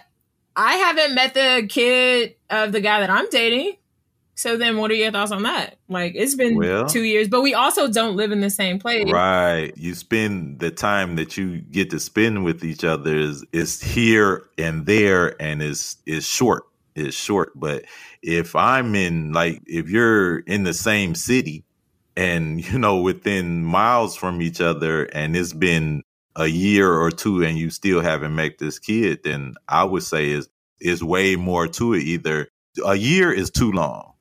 I 0.54 0.74
haven't 0.74 1.14
met 1.14 1.34
the 1.34 1.66
kid 1.68 2.34
of 2.50 2.72
the 2.72 2.80
guy 2.80 3.00
that 3.00 3.10
I'm 3.10 3.28
dating. 3.30 3.76
So 4.38 4.56
then 4.56 4.76
what 4.76 4.92
are 4.92 4.94
your 4.94 5.10
thoughts 5.10 5.32
on 5.32 5.42
that? 5.42 5.78
Like 5.88 6.12
it's 6.14 6.36
been 6.36 6.54
well, 6.54 6.86
two 6.86 7.02
years, 7.02 7.26
but 7.26 7.40
we 7.40 7.54
also 7.54 7.88
don't 7.88 8.14
live 8.14 8.30
in 8.30 8.38
the 8.38 8.50
same 8.50 8.78
place. 8.78 9.10
Right. 9.10 9.72
You 9.76 9.96
spend 9.96 10.60
the 10.60 10.70
time 10.70 11.16
that 11.16 11.36
you 11.36 11.58
get 11.58 11.90
to 11.90 11.98
spend 11.98 12.44
with 12.44 12.62
each 12.62 12.84
other 12.84 13.16
is 13.16 13.44
is 13.50 13.82
here 13.82 14.48
and 14.56 14.86
there 14.86 15.34
and 15.42 15.60
is 15.60 15.96
is 16.06 16.24
short. 16.24 16.66
Is 16.94 17.16
short. 17.16 17.50
But 17.56 17.86
if 18.22 18.54
I'm 18.54 18.94
in 18.94 19.32
like 19.32 19.60
if 19.66 19.90
you're 19.90 20.38
in 20.38 20.62
the 20.62 20.74
same 20.74 21.16
city 21.16 21.64
and 22.16 22.64
you 22.72 22.78
know 22.78 23.00
within 23.00 23.64
miles 23.64 24.14
from 24.14 24.40
each 24.40 24.60
other 24.60 25.06
and 25.06 25.36
it's 25.36 25.52
been 25.52 26.04
a 26.36 26.46
year 26.46 26.92
or 26.92 27.10
two 27.10 27.42
and 27.42 27.58
you 27.58 27.70
still 27.70 28.02
haven't 28.02 28.36
met 28.36 28.58
this 28.58 28.78
kid, 28.78 29.24
then 29.24 29.56
I 29.68 29.82
would 29.82 30.04
say 30.04 30.30
is 30.30 30.48
is 30.80 31.02
way 31.02 31.34
more 31.34 31.66
to 31.66 31.94
it. 31.94 32.04
Either 32.04 32.46
a 32.86 32.94
year 32.94 33.32
is 33.32 33.50
too 33.50 33.72
long 33.72 34.12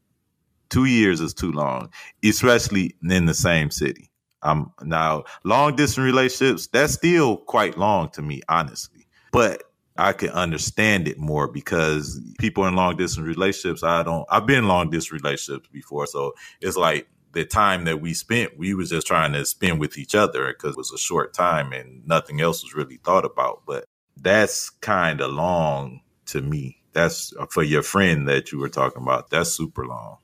Two 0.69 0.85
years 0.85 1.21
is 1.21 1.33
too 1.33 1.51
long, 1.51 1.89
especially 2.23 2.95
in 3.09 3.25
the 3.25 3.33
same 3.33 3.71
city. 3.71 4.09
Um, 4.43 4.71
now 4.83 5.23
long 5.43 5.75
distance 5.75 6.05
relationships 6.05 6.67
that's 6.67 6.93
still 6.93 7.37
quite 7.37 7.77
long 7.77 8.09
to 8.11 8.21
me, 8.21 8.41
honestly. 8.47 9.07
But 9.31 9.63
I 9.97 10.13
can 10.13 10.29
understand 10.29 11.07
it 11.07 11.17
more 11.17 11.47
because 11.47 12.21
people 12.37 12.65
in 12.67 12.75
long 12.75 12.97
distance 12.97 13.25
relationships, 13.25 13.83
I 13.83 14.03
don't. 14.03 14.25
I've 14.29 14.45
been 14.45 14.67
long 14.67 14.89
distance 14.89 15.23
relationships 15.23 15.69
before, 15.71 16.05
so 16.05 16.33
it's 16.61 16.77
like 16.77 17.07
the 17.33 17.45
time 17.45 17.85
that 17.85 18.01
we 18.01 18.13
spent, 18.13 18.57
we 18.57 18.73
was 18.73 18.89
just 18.89 19.07
trying 19.07 19.33
to 19.33 19.45
spend 19.45 19.79
with 19.79 19.97
each 19.97 20.15
other 20.15 20.47
because 20.47 20.71
it 20.71 20.77
was 20.77 20.91
a 20.91 20.97
short 20.97 21.33
time 21.33 21.71
and 21.73 22.05
nothing 22.07 22.41
else 22.41 22.63
was 22.63 22.73
really 22.73 22.97
thought 22.97 23.25
about. 23.25 23.63
But 23.65 23.85
that's 24.15 24.69
kind 24.69 25.21
of 25.21 25.31
long 25.31 26.01
to 26.27 26.41
me. 26.41 26.77
That's 26.93 27.33
for 27.51 27.63
your 27.63 27.83
friend 27.83 28.27
that 28.27 28.51
you 28.51 28.59
were 28.59 28.69
talking 28.69 29.03
about. 29.03 29.29
That's 29.29 29.51
super 29.51 29.85
long. 29.85 30.17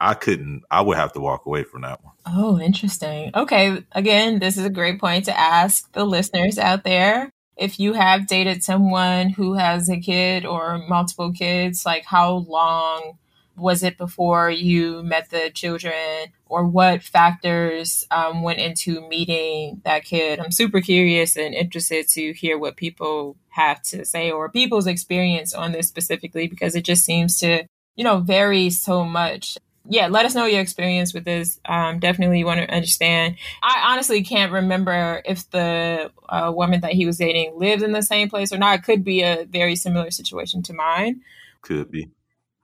I 0.00 0.14
couldn't. 0.14 0.62
I 0.70 0.80
would 0.80 0.96
have 0.96 1.12
to 1.14 1.20
walk 1.20 1.46
away 1.46 1.64
from 1.64 1.82
that 1.82 2.02
one. 2.04 2.14
Oh, 2.26 2.60
interesting. 2.60 3.30
Okay, 3.34 3.84
again, 3.92 4.38
this 4.38 4.56
is 4.56 4.64
a 4.64 4.70
great 4.70 5.00
point 5.00 5.24
to 5.24 5.38
ask 5.38 5.92
the 5.92 6.04
listeners 6.04 6.58
out 6.58 6.84
there. 6.84 7.30
If 7.56 7.80
you 7.80 7.94
have 7.94 8.28
dated 8.28 8.62
someone 8.62 9.30
who 9.30 9.54
has 9.54 9.88
a 9.88 9.98
kid 9.98 10.46
or 10.46 10.78
multiple 10.78 11.32
kids, 11.32 11.84
like 11.84 12.04
how 12.04 12.44
long 12.48 13.18
was 13.56 13.82
it 13.82 13.98
before 13.98 14.50
you 14.50 15.02
met 15.02 15.30
the 15.30 15.50
children, 15.52 16.32
or 16.46 16.64
what 16.64 17.02
factors 17.02 18.06
um, 18.12 18.42
went 18.42 18.60
into 18.60 19.06
meeting 19.08 19.80
that 19.84 20.04
kid? 20.04 20.38
I'm 20.38 20.52
super 20.52 20.80
curious 20.80 21.36
and 21.36 21.54
interested 21.54 22.06
to 22.10 22.32
hear 22.32 22.56
what 22.56 22.76
people 22.76 23.36
have 23.50 23.82
to 23.82 24.04
say 24.04 24.30
or 24.30 24.48
people's 24.48 24.86
experience 24.86 25.52
on 25.52 25.72
this 25.72 25.88
specifically 25.88 26.46
because 26.46 26.76
it 26.76 26.84
just 26.84 27.04
seems 27.04 27.40
to 27.40 27.64
you 27.96 28.04
know 28.04 28.18
vary 28.18 28.70
so 28.70 29.04
much 29.04 29.58
yeah, 29.90 30.08
let 30.08 30.26
us 30.26 30.34
know 30.34 30.44
your 30.44 30.60
experience 30.60 31.14
with 31.14 31.24
this. 31.24 31.58
Um, 31.64 31.98
definitely 31.98 32.44
want 32.44 32.60
to 32.60 32.74
understand. 32.74 33.36
I 33.62 33.92
honestly 33.92 34.22
can't 34.22 34.52
remember 34.52 35.22
if 35.24 35.50
the 35.50 36.10
uh, 36.28 36.52
woman 36.54 36.80
that 36.82 36.92
he 36.92 37.06
was 37.06 37.16
dating 37.16 37.58
lived 37.58 37.82
in 37.82 37.92
the 37.92 38.02
same 38.02 38.28
place 38.28 38.52
or 38.52 38.58
not. 38.58 38.78
It 38.78 38.84
could 38.84 39.02
be 39.02 39.22
a 39.22 39.46
very 39.48 39.76
similar 39.76 40.10
situation 40.10 40.62
to 40.64 40.74
mine. 40.74 41.22
Could 41.62 41.90
be. 41.90 42.10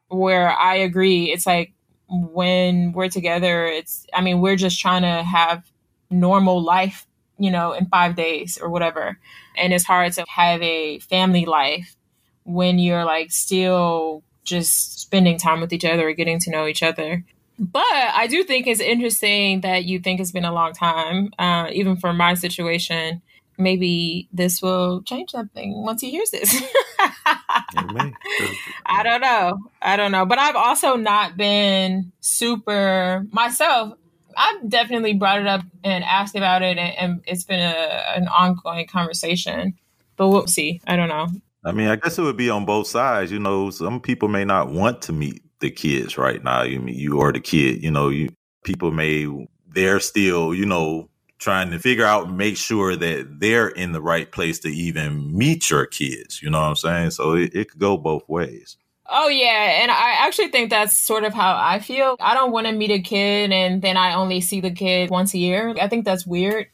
Where 0.09 0.51
I 0.51 0.77
agree. 0.77 1.33
It's 1.33 1.47
like 1.47 1.73
when 2.09 2.93
we're 2.93 3.09
together, 3.09 3.67
it's, 3.67 4.07
I 4.13 4.21
mean, 4.21 4.41
we're 4.41 4.57
just 4.57 4.79
trying 4.79 5.03
to 5.03 5.23
have 5.23 5.65
normal 6.11 6.63
life, 6.63 7.07
you 7.39 7.51
know, 7.51 7.73
in 7.73 7.87
five 7.87 8.17
days 8.17 8.59
or 8.61 8.69
whatever. 8.69 9.19
And 9.57 9.73
it's 9.73 9.85
hard 9.85 10.13
to 10.15 10.25
have 10.29 10.61
a 10.61 10.99
family 10.99 11.47
life 11.47 11.97
when 12.45 12.79
you're 12.79 13.07
like 13.07 13.33
still 13.33 14.23
just 14.45 15.01
spending 15.01 15.39
time 15.39 15.61
with 15.61 15.73
each 15.73 15.85
other 15.85 16.09
or 16.09 16.13
getting 16.13 16.39
to 16.41 16.51
know 16.51 16.67
each 16.67 16.83
other. 16.83 17.25
But 17.59 17.85
I 17.93 18.27
do 18.27 18.43
think 18.43 18.67
it's 18.67 18.81
interesting 18.81 19.61
that 19.61 19.85
you 19.85 20.01
think 20.01 20.21
it's 20.21 20.33
been 20.33 20.45
a 20.45 20.53
long 20.53 20.73
time, 20.73 21.33
uh, 21.39 21.69
even 21.73 21.97
for 21.97 22.13
my 22.13 22.35
situation. 22.35 23.23
Maybe 23.57 24.29
this 24.33 24.61
will 24.61 25.03
change 25.03 25.31
something 25.31 25.85
once 25.85 26.01
he 26.01 26.11
hears 26.11 26.31
this. 26.31 26.61
I 26.99 29.03
don't 29.05 29.21
know. 29.21 29.59
I 29.81 29.97
don't 29.97 30.11
know. 30.11 30.27
But 30.27 30.41
I've 30.41 30.57
also 30.57 30.97
not 30.97 31.37
been 31.37 32.11
super 32.21 33.25
myself. 33.31 33.97
I've 34.37 34.69
definitely 34.69 35.15
brought 35.15 35.41
it 35.41 35.47
up 35.47 35.61
and 35.85 36.03
asked 36.03 36.35
about 36.35 36.63
it, 36.63 36.77
and, 36.77 36.99
and 36.99 37.21
it's 37.25 37.45
been 37.45 37.61
a, 37.61 38.15
an 38.17 38.27
ongoing 38.27 38.89
conversation. 38.89 39.75
But 40.17 40.29
we'll 40.29 40.49
see. 40.49 40.81
I 40.89 40.97
don't 40.97 41.09
know. 41.09 41.29
I 41.65 41.73
mean, 41.73 41.89
I 41.89 41.97
guess 41.97 42.19
it 42.19 42.23
would 42.23 42.37
be 42.37 42.51
on 42.51 42.65
both 42.67 42.87
sides. 42.87 43.33
You 43.33 43.39
know, 43.39 43.71
some 43.71 44.01
people 44.01 44.29
may 44.29 44.45
not 44.45 44.71
want 44.71 45.03
to 45.03 45.13
meet 45.13 45.43
the 45.61 45.71
kids 45.71 46.19
right 46.19 46.43
now. 46.43 46.63
You 46.63 46.85
you 46.87 47.19
or 47.19 47.33
the 47.33 47.41
kid. 47.41 47.83
You 47.83 47.91
know, 47.91 48.09
you 48.09 48.31
people 48.65 48.91
may 48.91 49.27
they're 49.69 50.01
still 50.01 50.55
you 50.55 50.67
know 50.67 51.09
trying 51.39 51.71
to 51.71 51.79
figure 51.79 52.05
out 52.07 52.29
and 52.29 52.39
make 52.39 52.57
sure 52.57 52.97
that 52.97 53.41
they're 53.41 53.69
in 53.69 53.93
the 53.93 54.01
right 54.01 54.31
place 54.31 54.59
to 54.61 54.69
even 54.69 55.37
meet 55.37 55.71
your 55.71 55.87
kids. 55.87 56.43
You 56.43 56.51
know 56.51 56.61
what 56.61 56.69
I'm 56.69 56.77
saying? 56.77 57.11
So 57.11 57.35
it, 57.35 57.55
it 57.55 57.71
could 57.71 57.81
go 57.81 57.97
both 57.97 58.29
ways. 58.29 58.77
Oh 59.07 59.29
yeah, 59.29 59.83
and 59.83 59.91
I 59.91 60.27
actually 60.27 60.49
think 60.49 60.71
that's 60.71 60.97
sort 60.97 61.25
of 61.25 61.35
how 61.35 61.57
I 61.59 61.79
feel. 61.79 62.17
I 62.21 62.35
don't 62.35 62.53
want 62.53 62.67
to 62.67 62.73
meet 62.73 62.91
a 62.91 63.01
kid 63.01 63.53
and 63.53 63.83
then 63.83 63.97
I 63.97 64.15
only 64.15 64.41
see 64.41 64.61
the 64.61 64.71
kid 64.71 65.11
once 65.11 65.35
a 65.35 65.39
year. 65.39 65.75
I 65.81 65.89
think 65.89 66.05
that's 66.05 66.27
weird. 66.27 66.69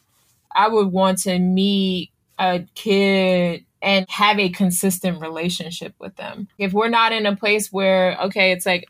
I 0.53 0.69
would 0.69 0.87
want 0.87 1.19
to 1.19 1.39
meet 1.39 2.11
a 2.39 2.65
kid 2.75 3.65
and 3.81 4.05
have 4.09 4.39
a 4.39 4.49
consistent 4.49 5.21
relationship 5.21 5.95
with 5.99 6.15
them. 6.15 6.47
If 6.57 6.73
we're 6.73 6.89
not 6.89 7.13
in 7.13 7.25
a 7.25 7.35
place 7.35 7.71
where, 7.71 8.17
okay, 8.25 8.51
it's 8.51 8.65
like 8.65 8.87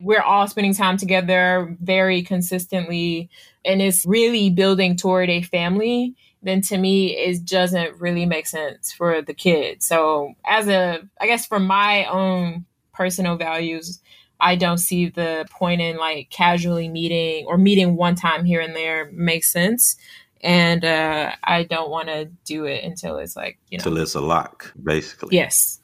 we're 0.00 0.22
all 0.22 0.48
spending 0.48 0.74
time 0.74 0.96
together 0.96 1.76
very 1.80 2.22
consistently 2.22 3.30
and 3.64 3.80
it's 3.80 4.04
really 4.04 4.50
building 4.50 4.96
toward 4.96 5.30
a 5.30 5.42
family, 5.42 6.16
then 6.42 6.60
to 6.62 6.76
me, 6.76 7.16
it 7.16 7.44
doesn't 7.46 8.00
really 8.00 8.26
make 8.26 8.48
sense 8.48 8.92
for 8.92 9.22
the 9.22 9.34
kid. 9.34 9.82
So, 9.82 10.34
as 10.44 10.66
a, 10.66 11.08
I 11.20 11.26
guess 11.26 11.46
for 11.46 11.60
my 11.60 12.04
own 12.06 12.66
personal 12.92 13.36
values, 13.36 14.00
I 14.40 14.56
don't 14.56 14.78
see 14.78 15.08
the 15.08 15.46
point 15.52 15.80
in 15.80 15.96
like 15.98 16.30
casually 16.30 16.88
meeting 16.88 17.46
or 17.46 17.56
meeting 17.56 17.94
one 17.94 18.16
time 18.16 18.44
here 18.44 18.60
and 18.60 18.74
there 18.74 19.08
makes 19.12 19.52
sense 19.52 19.96
and 20.42 20.84
uh, 20.84 21.32
I 21.44 21.64
don't 21.64 21.90
want 21.90 22.08
to 22.08 22.26
do 22.44 22.64
it 22.64 22.84
until 22.84 23.18
it's 23.18 23.36
like 23.36 23.58
you 23.68 23.78
know, 23.78 23.82
until 23.82 24.02
it's 24.02 24.14
a 24.14 24.20
lock, 24.20 24.72
basically. 24.82 25.36
Yes. 25.36 25.80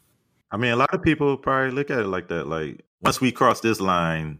I 0.50 0.56
mean, 0.56 0.72
a 0.72 0.76
lot 0.76 0.92
of 0.94 1.02
people 1.02 1.36
probably 1.36 1.72
look 1.72 1.90
at 1.90 1.98
it 2.00 2.06
like 2.06 2.28
that. 2.28 2.46
Like 2.46 2.84
once 3.02 3.20
we 3.20 3.30
cross 3.32 3.60
this 3.60 3.80
line, 3.80 4.38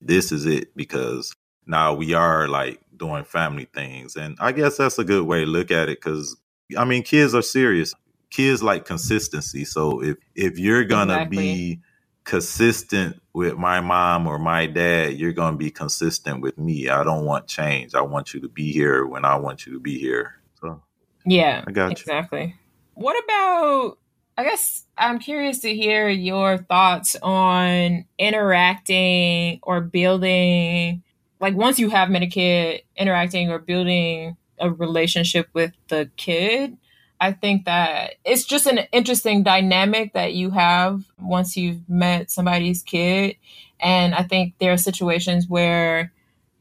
this 0.00 0.32
is 0.32 0.46
it 0.46 0.74
because 0.74 1.32
now 1.66 1.94
we 1.94 2.14
are 2.14 2.48
like 2.48 2.80
doing 2.96 3.24
family 3.24 3.66
things, 3.66 4.16
and 4.16 4.36
I 4.40 4.52
guess 4.52 4.76
that's 4.76 4.98
a 4.98 5.04
good 5.04 5.24
way 5.24 5.40
to 5.40 5.46
look 5.46 5.70
at 5.70 5.88
it 5.88 5.98
because 6.00 6.36
I 6.76 6.84
mean, 6.84 7.02
kids 7.02 7.34
are 7.34 7.42
serious. 7.42 7.94
Kids 8.30 8.62
like 8.62 8.84
consistency. 8.84 9.64
So 9.64 10.02
if 10.02 10.16
if 10.34 10.58
you're 10.58 10.84
gonna 10.84 11.14
exactly. 11.14 11.36
be 11.36 11.80
consistent 12.24 13.20
with 13.32 13.56
my 13.56 13.80
mom 13.80 14.26
or 14.26 14.38
my 14.38 14.66
dad, 14.66 15.14
you're 15.14 15.32
going 15.32 15.54
to 15.54 15.58
be 15.58 15.70
consistent 15.70 16.40
with 16.40 16.58
me. 16.58 16.88
I 16.88 17.04
don't 17.04 17.24
want 17.24 17.46
change. 17.46 17.94
I 17.94 18.02
want 18.02 18.34
you 18.34 18.40
to 18.40 18.48
be 18.48 18.72
here 18.72 19.06
when 19.06 19.24
I 19.24 19.36
want 19.36 19.66
you 19.66 19.72
to 19.72 19.80
be 19.80 19.98
here. 19.98 20.34
So, 20.60 20.82
yeah, 21.24 21.64
I 21.66 21.72
got 21.72 21.86
you. 21.86 21.92
exactly. 21.92 22.44
you. 22.44 22.52
What 22.94 23.22
about? 23.24 23.98
I 24.36 24.44
guess 24.44 24.86
I'm 24.96 25.18
curious 25.18 25.58
to 25.60 25.74
hear 25.74 26.08
your 26.08 26.58
thoughts 26.58 27.14
on 27.22 28.06
interacting 28.18 29.60
or 29.62 29.80
building, 29.82 31.02
like 31.40 31.54
once 31.54 31.78
you 31.78 31.90
have 31.90 32.08
met 32.10 32.22
a 32.22 32.26
kid, 32.26 32.82
interacting 32.96 33.50
or 33.50 33.58
building 33.58 34.36
a 34.58 34.70
relationship 34.70 35.48
with 35.52 35.72
the 35.88 36.10
kid 36.16 36.76
I 37.20 37.32
think 37.32 37.66
that 37.66 38.14
it's 38.24 38.44
just 38.44 38.66
an 38.66 38.78
interesting 38.92 39.42
dynamic 39.42 40.14
that 40.14 40.32
you 40.32 40.50
have 40.50 41.04
once 41.20 41.56
you've 41.56 41.88
met 41.88 42.30
somebody's 42.30 42.82
kid. 42.82 43.36
And 43.78 44.14
I 44.14 44.22
think 44.22 44.54
there 44.58 44.72
are 44.72 44.78
situations 44.78 45.46
where 45.46 46.12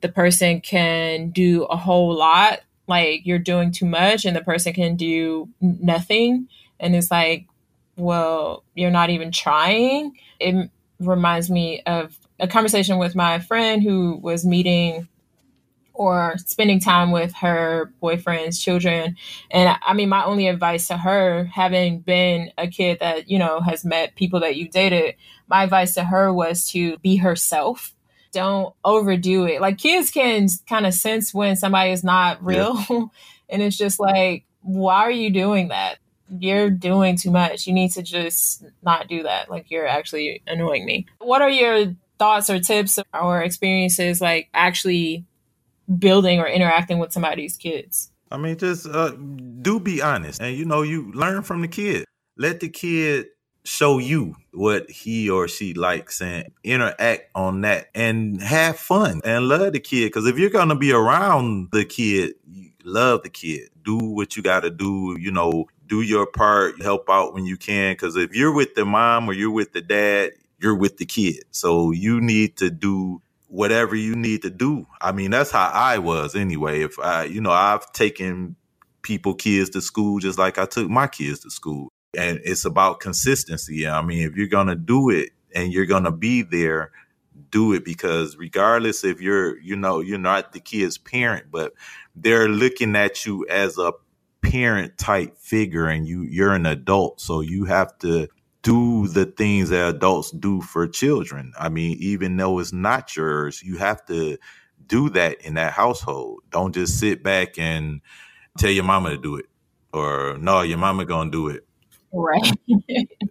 the 0.02 0.10
person 0.10 0.60
can 0.62 1.30
do 1.30 1.64
a 1.64 1.78
whole 1.78 2.14
lot, 2.14 2.60
like 2.88 3.26
you're 3.26 3.40
doing 3.40 3.72
too 3.72 3.86
much, 3.86 4.26
and 4.26 4.36
the 4.36 4.42
person 4.42 4.74
can 4.74 4.96
do 4.96 5.48
nothing. 5.62 6.50
And 6.80 6.96
it's 6.96 7.12
like, 7.12 7.46
well, 7.96 8.64
you're 8.76 8.92
not 8.92 9.10
even 9.10 9.32
trying. 9.32 10.18
It 10.40 10.70
reminds 11.00 11.50
me 11.50 11.82
of 11.86 12.18
a 12.40 12.48
conversation 12.48 12.98
with 12.98 13.16
my 13.16 13.40
friend 13.40 13.84
who 13.84 14.18
was 14.22 14.46
meeting 14.46 15.08
or 16.00 16.38
spending 16.46 16.80
time 16.80 17.12
with 17.12 17.34
her 17.34 17.92
boyfriend's 18.00 18.58
children. 18.58 19.18
And 19.52 19.78
I 19.86 19.94
mean, 19.94 20.08
my 20.08 20.24
only 20.24 20.48
advice 20.48 20.88
to 20.88 20.96
her, 20.96 21.44
having 21.54 22.00
been 22.00 22.54
a 22.58 22.68
kid 22.68 23.00
that, 23.02 23.30
you 23.30 23.38
know, 23.38 23.60
has 23.60 23.84
met 23.84 24.16
people 24.16 24.40
that 24.40 24.56
you 24.56 24.70
dated, 24.70 25.16
my 25.50 25.64
advice 25.64 25.96
to 25.96 26.06
her 26.06 26.32
was 26.32 26.70
to 26.72 26.98
be 27.00 27.18
herself. 27.18 27.94
Don't 28.32 28.74
overdo 28.86 29.46
it. 29.46 29.60
Like 29.60 29.78
kids 29.78 30.10
can 30.10 30.48
kind 30.70 30.86
of 30.86 30.94
sense 30.94 31.34
when 31.34 31.58
somebody 31.58 31.92
is 31.92 32.02
not 32.02 32.42
real. 32.42 32.82
Yeah. 32.90 33.06
and 33.50 33.62
it's 33.62 33.76
just 33.76 34.00
like, 34.00 34.46
why 34.62 35.02
are 35.02 35.12
you 35.12 35.32
doing 35.32 35.68
that? 35.68 35.98
You're 36.30 36.70
doing 36.70 37.18
too 37.18 37.32
much. 37.32 37.68
You 37.68 37.74
need 37.74 37.92
to 37.92 38.04
just 38.04 38.64
not 38.82 39.10
do 39.10 39.24
that. 39.24 39.50
Like 39.50 39.70
you're 39.70 39.88
actually 39.88 40.44
annoying 40.48 40.86
me. 40.86 41.08
What 41.18 41.42
are 41.42 41.50
your 41.50 41.94
thoughts 42.20 42.50
or 42.50 42.60
tips 42.60 43.00
or 43.14 43.42
experiences 43.42 44.22
like 44.22 44.50
actually 44.54 45.26
building 45.98 46.40
or 46.40 46.48
interacting 46.48 47.00
with 47.00 47.12
somebody's 47.12 47.58
kids? 47.58 48.12
I 48.32 48.38
mean, 48.38 48.58
just 48.58 48.88
uh, 48.88 49.12
do 49.62 49.80
be 49.80 50.02
honest, 50.02 50.42
and 50.42 50.56
you 50.56 50.66
know, 50.66 50.84
you 50.84 51.12
learn 51.14 51.42
from 51.44 51.62
the 51.62 51.68
kid. 51.68 52.06
Let 52.38 52.60
the 52.60 52.70
kid 52.70 53.28
show 53.66 53.98
you 53.98 54.36
what 54.52 54.90
he 54.90 55.30
or 55.30 55.48
she 55.48 55.74
likes 55.74 56.22
and 56.22 56.48
interact 56.64 57.30
on 57.36 57.62
that 57.62 57.88
and 57.94 58.42
have 58.42 58.78
fun 58.78 59.22
and 59.24 59.48
love 59.48 59.74
the 59.74 59.80
kid. 59.80 60.08
Because 60.08 60.26
if 60.26 60.38
you're 60.38 60.50
gonna 60.50 60.76
be 60.76 60.92
around 60.92 61.70
the 61.72 61.86
kid, 61.86 62.36
love 62.84 63.24
the 63.24 63.30
kid. 63.30 63.70
Do 63.84 63.98
what 63.98 64.36
you 64.36 64.44
got 64.44 64.62
to 64.62 64.70
do. 64.70 65.18
You 65.20 65.32
know, 65.32 65.66
do 65.88 66.02
your 66.02 66.26
part. 66.26 66.82
Help 66.82 67.10
out 67.10 67.34
when 67.34 67.46
you 67.46 67.58
can. 67.58 67.94
Because 67.94 68.16
if 68.16 68.34
you're 68.34 68.54
with 68.54 68.76
the 68.76 68.86
mom 68.86 69.30
or 69.30 69.34
you're 69.34 69.52
with 69.52 69.74
the 69.74 69.82
dad, 69.82 70.32
you're 70.60 70.76
with 70.76 70.98
the 70.98 71.06
kid. 71.06 71.44
So 71.52 71.92
you 71.92 72.22
need 72.22 72.58
to 72.58 72.70
do 72.70 73.22
whatever 73.50 73.96
you 73.96 74.16
need 74.16 74.44
to 74.44 74.50
do. 74.50 74.88
I 75.02 75.12
mean, 75.12 75.32
that's 75.32 75.52
how 75.52 75.70
I 75.74 75.98
was 75.98 76.36
anyway. 76.36 76.82
If 76.84 76.98
I, 77.00 77.26
you 77.26 77.42
know, 77.42 77.52
I've 77.52 77.92
taken 77.92 78.56
people, 79.02 79.34
kids 79.34 79.72
to 79.72 79.82
school 79.82 80.20
just 80.20 80.40
like 80.40 80.58
I 80.58 80.66
took 80.66 80.90
my 80.90 81.08
kids 81.08 81.42
to 81.42 81.50
school. 81.50 81.92
And 82.18 82.40
it's 82.44 82.66
about 82.66 83.00
consistency. 83.00 83.88
I 83.88 84.02
mean, 84.02 84.28
if 84.28 84.36
you're 84.36 84.48
going 84.48 84.68
to 84.68 84.76
do 84.76 85.10
it 85.10 85.30
and 85.54 85.74
you're 85.74 85.86
going 85.86 86.06
to 86.06 86.12
be 86.12 86.42
there, 86.42 86.92
do 87.52 87.74
it 87.74 87.84
because 87.84 88.38
regardless 88.38 89.04
if 89.04 89.22
you're, 89.22 89.60
you 89.60 89.76
know, 89.76 90.00
you're 90.00 90.18
not 90.18 90.52
the 90.52 90.60
kid's 90.60 90.98
parent, 90.98 91.46
but 91.52 91.74
they're 92.16 92.48
looking 92.48 92.96
at 92.96 93.26
you 93.26 93.46
as 93.48 93.78
a 93.78 93.94
parent 94.42 94.98
type 94.98 95.38
figure 95.38 95.86
and 95.86 96.08
you 96.08 96.22
you're 96.22 96.54
an 96.54 96.66
adult 96.66 97.20
so 97.20 97.42
you 97.42 97.66
have 97.66 97.98
to 98.00 98.28
do 98.62 99.08
the 99.08 99.26
things 99.26 99.70
that 99.70 99.96
adults 99.96 100.32
do 100.32 100.62
for 100.62 100.88
children. 100.88 101.54
I 101.58 101.70
mean, 101.70 101.98
even 102.00 102.36
though 102.38 102.60
it's 102.60 102.74
not 102.74 103.16
yours, 103.16 103.64
you 103.64 103.78
have 103.78 104.06
to 104.08 104.38
do 104.86 105.10
that 105.12 105.42
in 105.42 105.54
that 105.54 105.74
household. 105.74 106.42
Don't 106.50 106.74
just 106.74 107.00
sit 107.00 107.24
back 107.24 107.58
and 107.58 108.02
tell 108.58 108.72
your 108.72 108.84
mama 108.84 109.12
to 109.12 109.18
do 109.18 109.38
it, 109.38 109.46
or 109.94 110.38
no, 110.40 110.62
your 110.62 110.78
mama 110.78 111.06
gonna 111.06 111.32
do 111.32 111.48
it. 111.50 111.66
Right. 112.12 112.52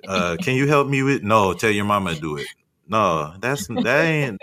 uh, 0.09 0.37
can 0.41 0.55
you 0.55 0.67
help 0.67 0.89
me 0.89 1.03
with? 1.03 1.23
No, 1.23 1.53
tell 1.53 1.71
your 1.71 1.85
mama 1.85 2.15
to 2.15 2.21
do 2.21 2.37
it. 2.37 2.47
No, 2.87 3.35
that's 3.41 3.67
that 3.67 4.05
ain't. 4.05 4.41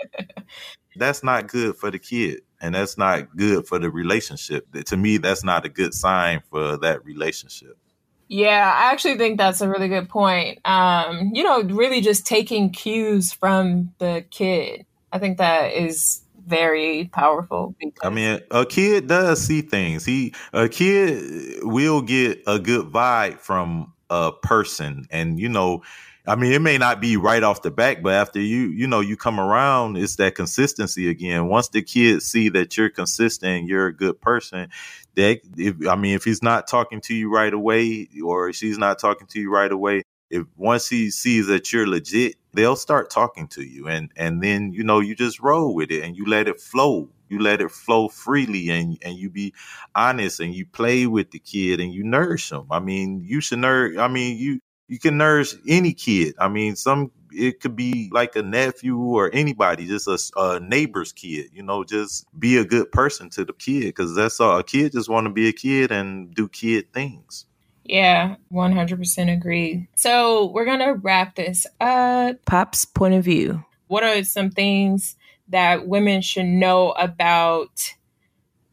That's 0.98 1.22
not 1.22 1.48
good 1.48 1.76
for 1.76 1.90
the 1.90 1.98
kid, 1.98 2.42
and 2.60 2.74
that's 2.74 2.96
not 2.96 3.36
good 3.36 3.66
for 3.66 3.78
the 3.78 3.90
relationship. 3.90 4.66
To 4.86 4.96
me, 4.96 5.18
that's 5.18 5.44
not 5.44 5.66
a 5.66 5.68
good 5.68 5.92
sign 5.94 6.42
for 6.48 6.76
that 6.78 7.04
relationship. 7.04 7.76
Yeah, 8.28 8.72
I 8.74 8.92
actually 8.92 9.18
think 9.18 9.38
that's 9.38 9.60
a 9.60 9.68
really 9.68 9.88
good 9.88 10.08
point. 10.08 10.58
Um, 10.64 11.30
you 11.32 11.44
know, 11.44 11.62
really 11.62 12.00
just 12.00 12.26
taking 12.26 12.70
cues 12.70 13.32
from 13.32 13.94
the 13.98 14.24
kid. 14.30 14.84
I 15.12 15.18
think 15.18 15.38
that 15.38 15.72
is 15.72 16.22
very 16.46 17.08
powerful. 17.12 17.74
I 18.02 18.10
mean, 18.10 18.40
a 18.50 18.66
kid 18.66 19.06
does 19.06 19.42
see 19.42 19.62
things. 19.62 20.04
He 20.04 20.34
a 20.52 20.68
kid 20.68 21.62
will 21.62 22.02
get 22.02 22.42
a 22.46 22.58
good 22.58 22.86
vibe 22.86 23.40
from 23.40 23.92
a 24.10 24.32
person, 24.32 25.06
and 25.10 25.38
you 25.38 25.48
know, 25.48 25.82
I 26.26 26.34
mean, 26.34 26.52
it 26.52 26.60
may 26.60 26.78
not 26.78 27.00
be 27.00 27.16
right 27.16 27.42
off 27.42 27.62
the 27.62 27.70
back, 27.70 28.02
but 28.02 28.12
after 28.12 28.40
you, 28.40 28.68
you 28.68 28.88
know, 28.88 29.00
you 29.00 29.16
come 29.16 29.38
around, 29.38 29.96
it's 29.96 30.16
that 30.16 30.34
consistency 30.34 31.08
again. 31.08 31.46
Once 31.46 31.68
the 31.68 31.82
kids 31.82 32.26
see 32.26 32.48
that 32.50 32.76
you're 32.76 32.90
consistent, 32.90 33.68
you're 33.68 33.86
a 33.86 33.94
good 33.94 34.20
person, 34.20 34.68
they, 35.16 35.40
if, 35.56 35.88
I 35.88 35.96
mean, 35.96 36.14
if 36.14 36.24
he's 36.24 36.42
not 36.42 36.68
talking 36.68 37.00
to 37.02 37.14
you 37.14 37.32
right 37.32 37.52
away 37.52 38.08
or 38.22 38.52
she's 38.52 38.78
not 38.78 38.98
talking 38.98 39.26
to 39.28 39.40
you 39.40 39.50
right 39.50 39.72
away, 39.72 40.02
if 40.30 40.44
once 40.56 40.88
he 40.88 41.10
sees 41.10 41.46
that 41.46 41.72
you're 41.72 41.86
legit, 41.86 42.36
they'll 42.52 42.76
start 42.76 43.10
talking 43.10 43.48
to 43.48 43.62
you. 43.62 43.88
And, 43.88 44.10
and 44.16 44.42
then, 44.42 44.72
you 44.72 44.84
know, 44.84 45.00
you 45.00 45.14
just 45.14 45.40
roll 45.40 45.74
with 45.74 45.90
it 45.90 46.04
and 46.04 46.16
you 46.16 46.26
let 46.26 46.48
it 46.48 46.60
flow. 46.60 47.08
You 47.28 47.40
let 47.40 47.60
it 47.60 47.70
flow 47.70 48.08
freely 48.08 48.70
and, 48.70 48.98
and 49.02 49.16
you 49.16 49.30
be 49.30 49.52
honest 49.94 50.38
and 50.40 50.54
you 50.54 50.66
play 50.66 51.06
with 51.06 51.30
the 51.30 51.38
kid 51.38 51.80
and 51.80 51.92
you 51.92 52.04
nourish 52.04 52.50
them. 52.50 52.66
I 52.70 52.78
mean, 52.78 53.22
you 53.24 53.40
should 53.40 53.58
nourish, 53.58 53.96
I 53.96 54.08
mean, 54.08 54.38
you, 54.38 54.60
you 54.88 54.98
can 54.98 55.16
nourish 55.16 55.54
any 55.66 55.92
kid. 55.92 56.34
I 56.38 56.48
mean, 56.48 56.76
some 56.76 57.10
it 57.36 57.60
could 57.60 57.76
be 57.76 58.10
like 58.12 58.36
a 58.36 58.42
nephew 58.42 58.98
or 58.98 59.30
anybody, 59.32 59.86
just 59.86 60.06
a, 60.08 60.18
a 60.38 60.60
neighbor's 60.60 61.12
kid. 61.12 61.50
You 61.52 61.62
know, 61.62 61.84
just 61.84 62.26
be 62.38 62.56
a 62.56 62.64
good 62.64 62.90
person 62.92 63.30
to 63.30 63.44
the 63.44 63.52
kid 63.52 63.84
because 63.84 64.14
that's 64.14 64.40
all. 64.40 64.58
A 64.58 64.64
kid 64.64 64.92
just 64.92 65.08
want 65.08 65.26
to 65.26 65.32
be 65.32 65.48
a 65.48 65.52
kid 65.52 65.92
and 65.92 66.34
do 66.34 66.48
kid 66.48 66.92
things. 66.92 67.46
Yeah, 67.84 68.36
100% 68.52 69.32
agree. 69.32 69.88
So 69.96 70.46
we're 70.46 70.64
going 70.64 70.80
to 70.80 70.94
wrap 70.94 71.36
this 71.36 71.66
up. 71.80 72.44
Pop's 72.44 72.84
point 72.84 73.14
of 73.14 73.24
view. 73.24 73.64
What 73.86 74.02
are 74.02 74.24
some 74.24 74.50
things 74.50 75.16
that 75.48 75.86
women 75.86 76.20
should 76.20 76.46
know 76.46 76.90
about, 76.92 77.94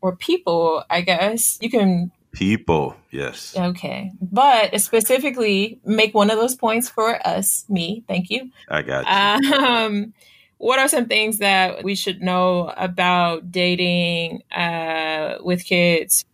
or 0.01 0.15
people, 0.15 0.83
I 0.89 1.01
guess? 1.01 1.59
You 1.61 1.69
can 1.69 2.11
People, 2.33 2.95
yes. 3.11 3.55
Okay. 3.55 4.11
But 4.19 4.79
specifically, 4.81 5.79
make 5.85 6.13
one 6.13 6.31
of 6.31 6.37
those 6.37 6.55
points 6.55 6.89
for 6.89 7.25
us, 7.25 7.63
me. 7.69 8.03
Thank 8.07 8.31
you. 8.31 8.49
I 8.67 8.81
got 8.81 9.05
you. 9.43 9.53
Um, 9.53 10.13
what 10.57 10.79
are 10.79 10.87
some 10.87 11.05
things 11.05 11.37
that 11.39 11.83
we 11.83 11.93
should 11.93 12.21
know 12.21 12.73
about 12.75 13.51
dating 13.51 14.41
uh, 14.51 15.35
with 15.41 15.63
kids? 15.63 16.25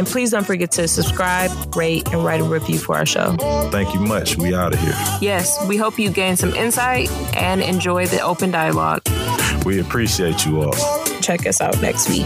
And 0.01 0.07
please 0.07 0.31
don't 0.31 0.47
forget 0.47 0.73
to 0.73 0.89
subscribe, 0.89 1.51
rate, 1.77 2.09
and 2.11 2.25
write 2.25 2.41
a 2.41 2.45
review 2.45 2.79
for 2.79 2.97
our 2.97 3.05
show. 3.05 3.37
Thank 3.71 3.93
you 3.93 4.01
much. 4.01 4.39
We 4.39 4.55
out 4.55 4.73
of 4.73 4.81
here. 4.81 4.95
Yes, 5.21 5.63
we 5.69 5.77
hope 5.77 5.99
you 5.99 6.09
gain 6.09 6.37
some 6.37 6.55
insight 6.55 7.11
and 7.37 7.61
enjoy 7.61 8.07
the 8.07 8.19
open 8.21 8.51
dialogue. 8.51 9.03
We 9.67 9.79
appreciate 9.79 10.47
you 10.47 10.63
all. 10.63 10.73
Check 11.21 11.47
us 11.47 11.61
out 11.61 11.83
next 11.83 12.09
week. 12.09 12.25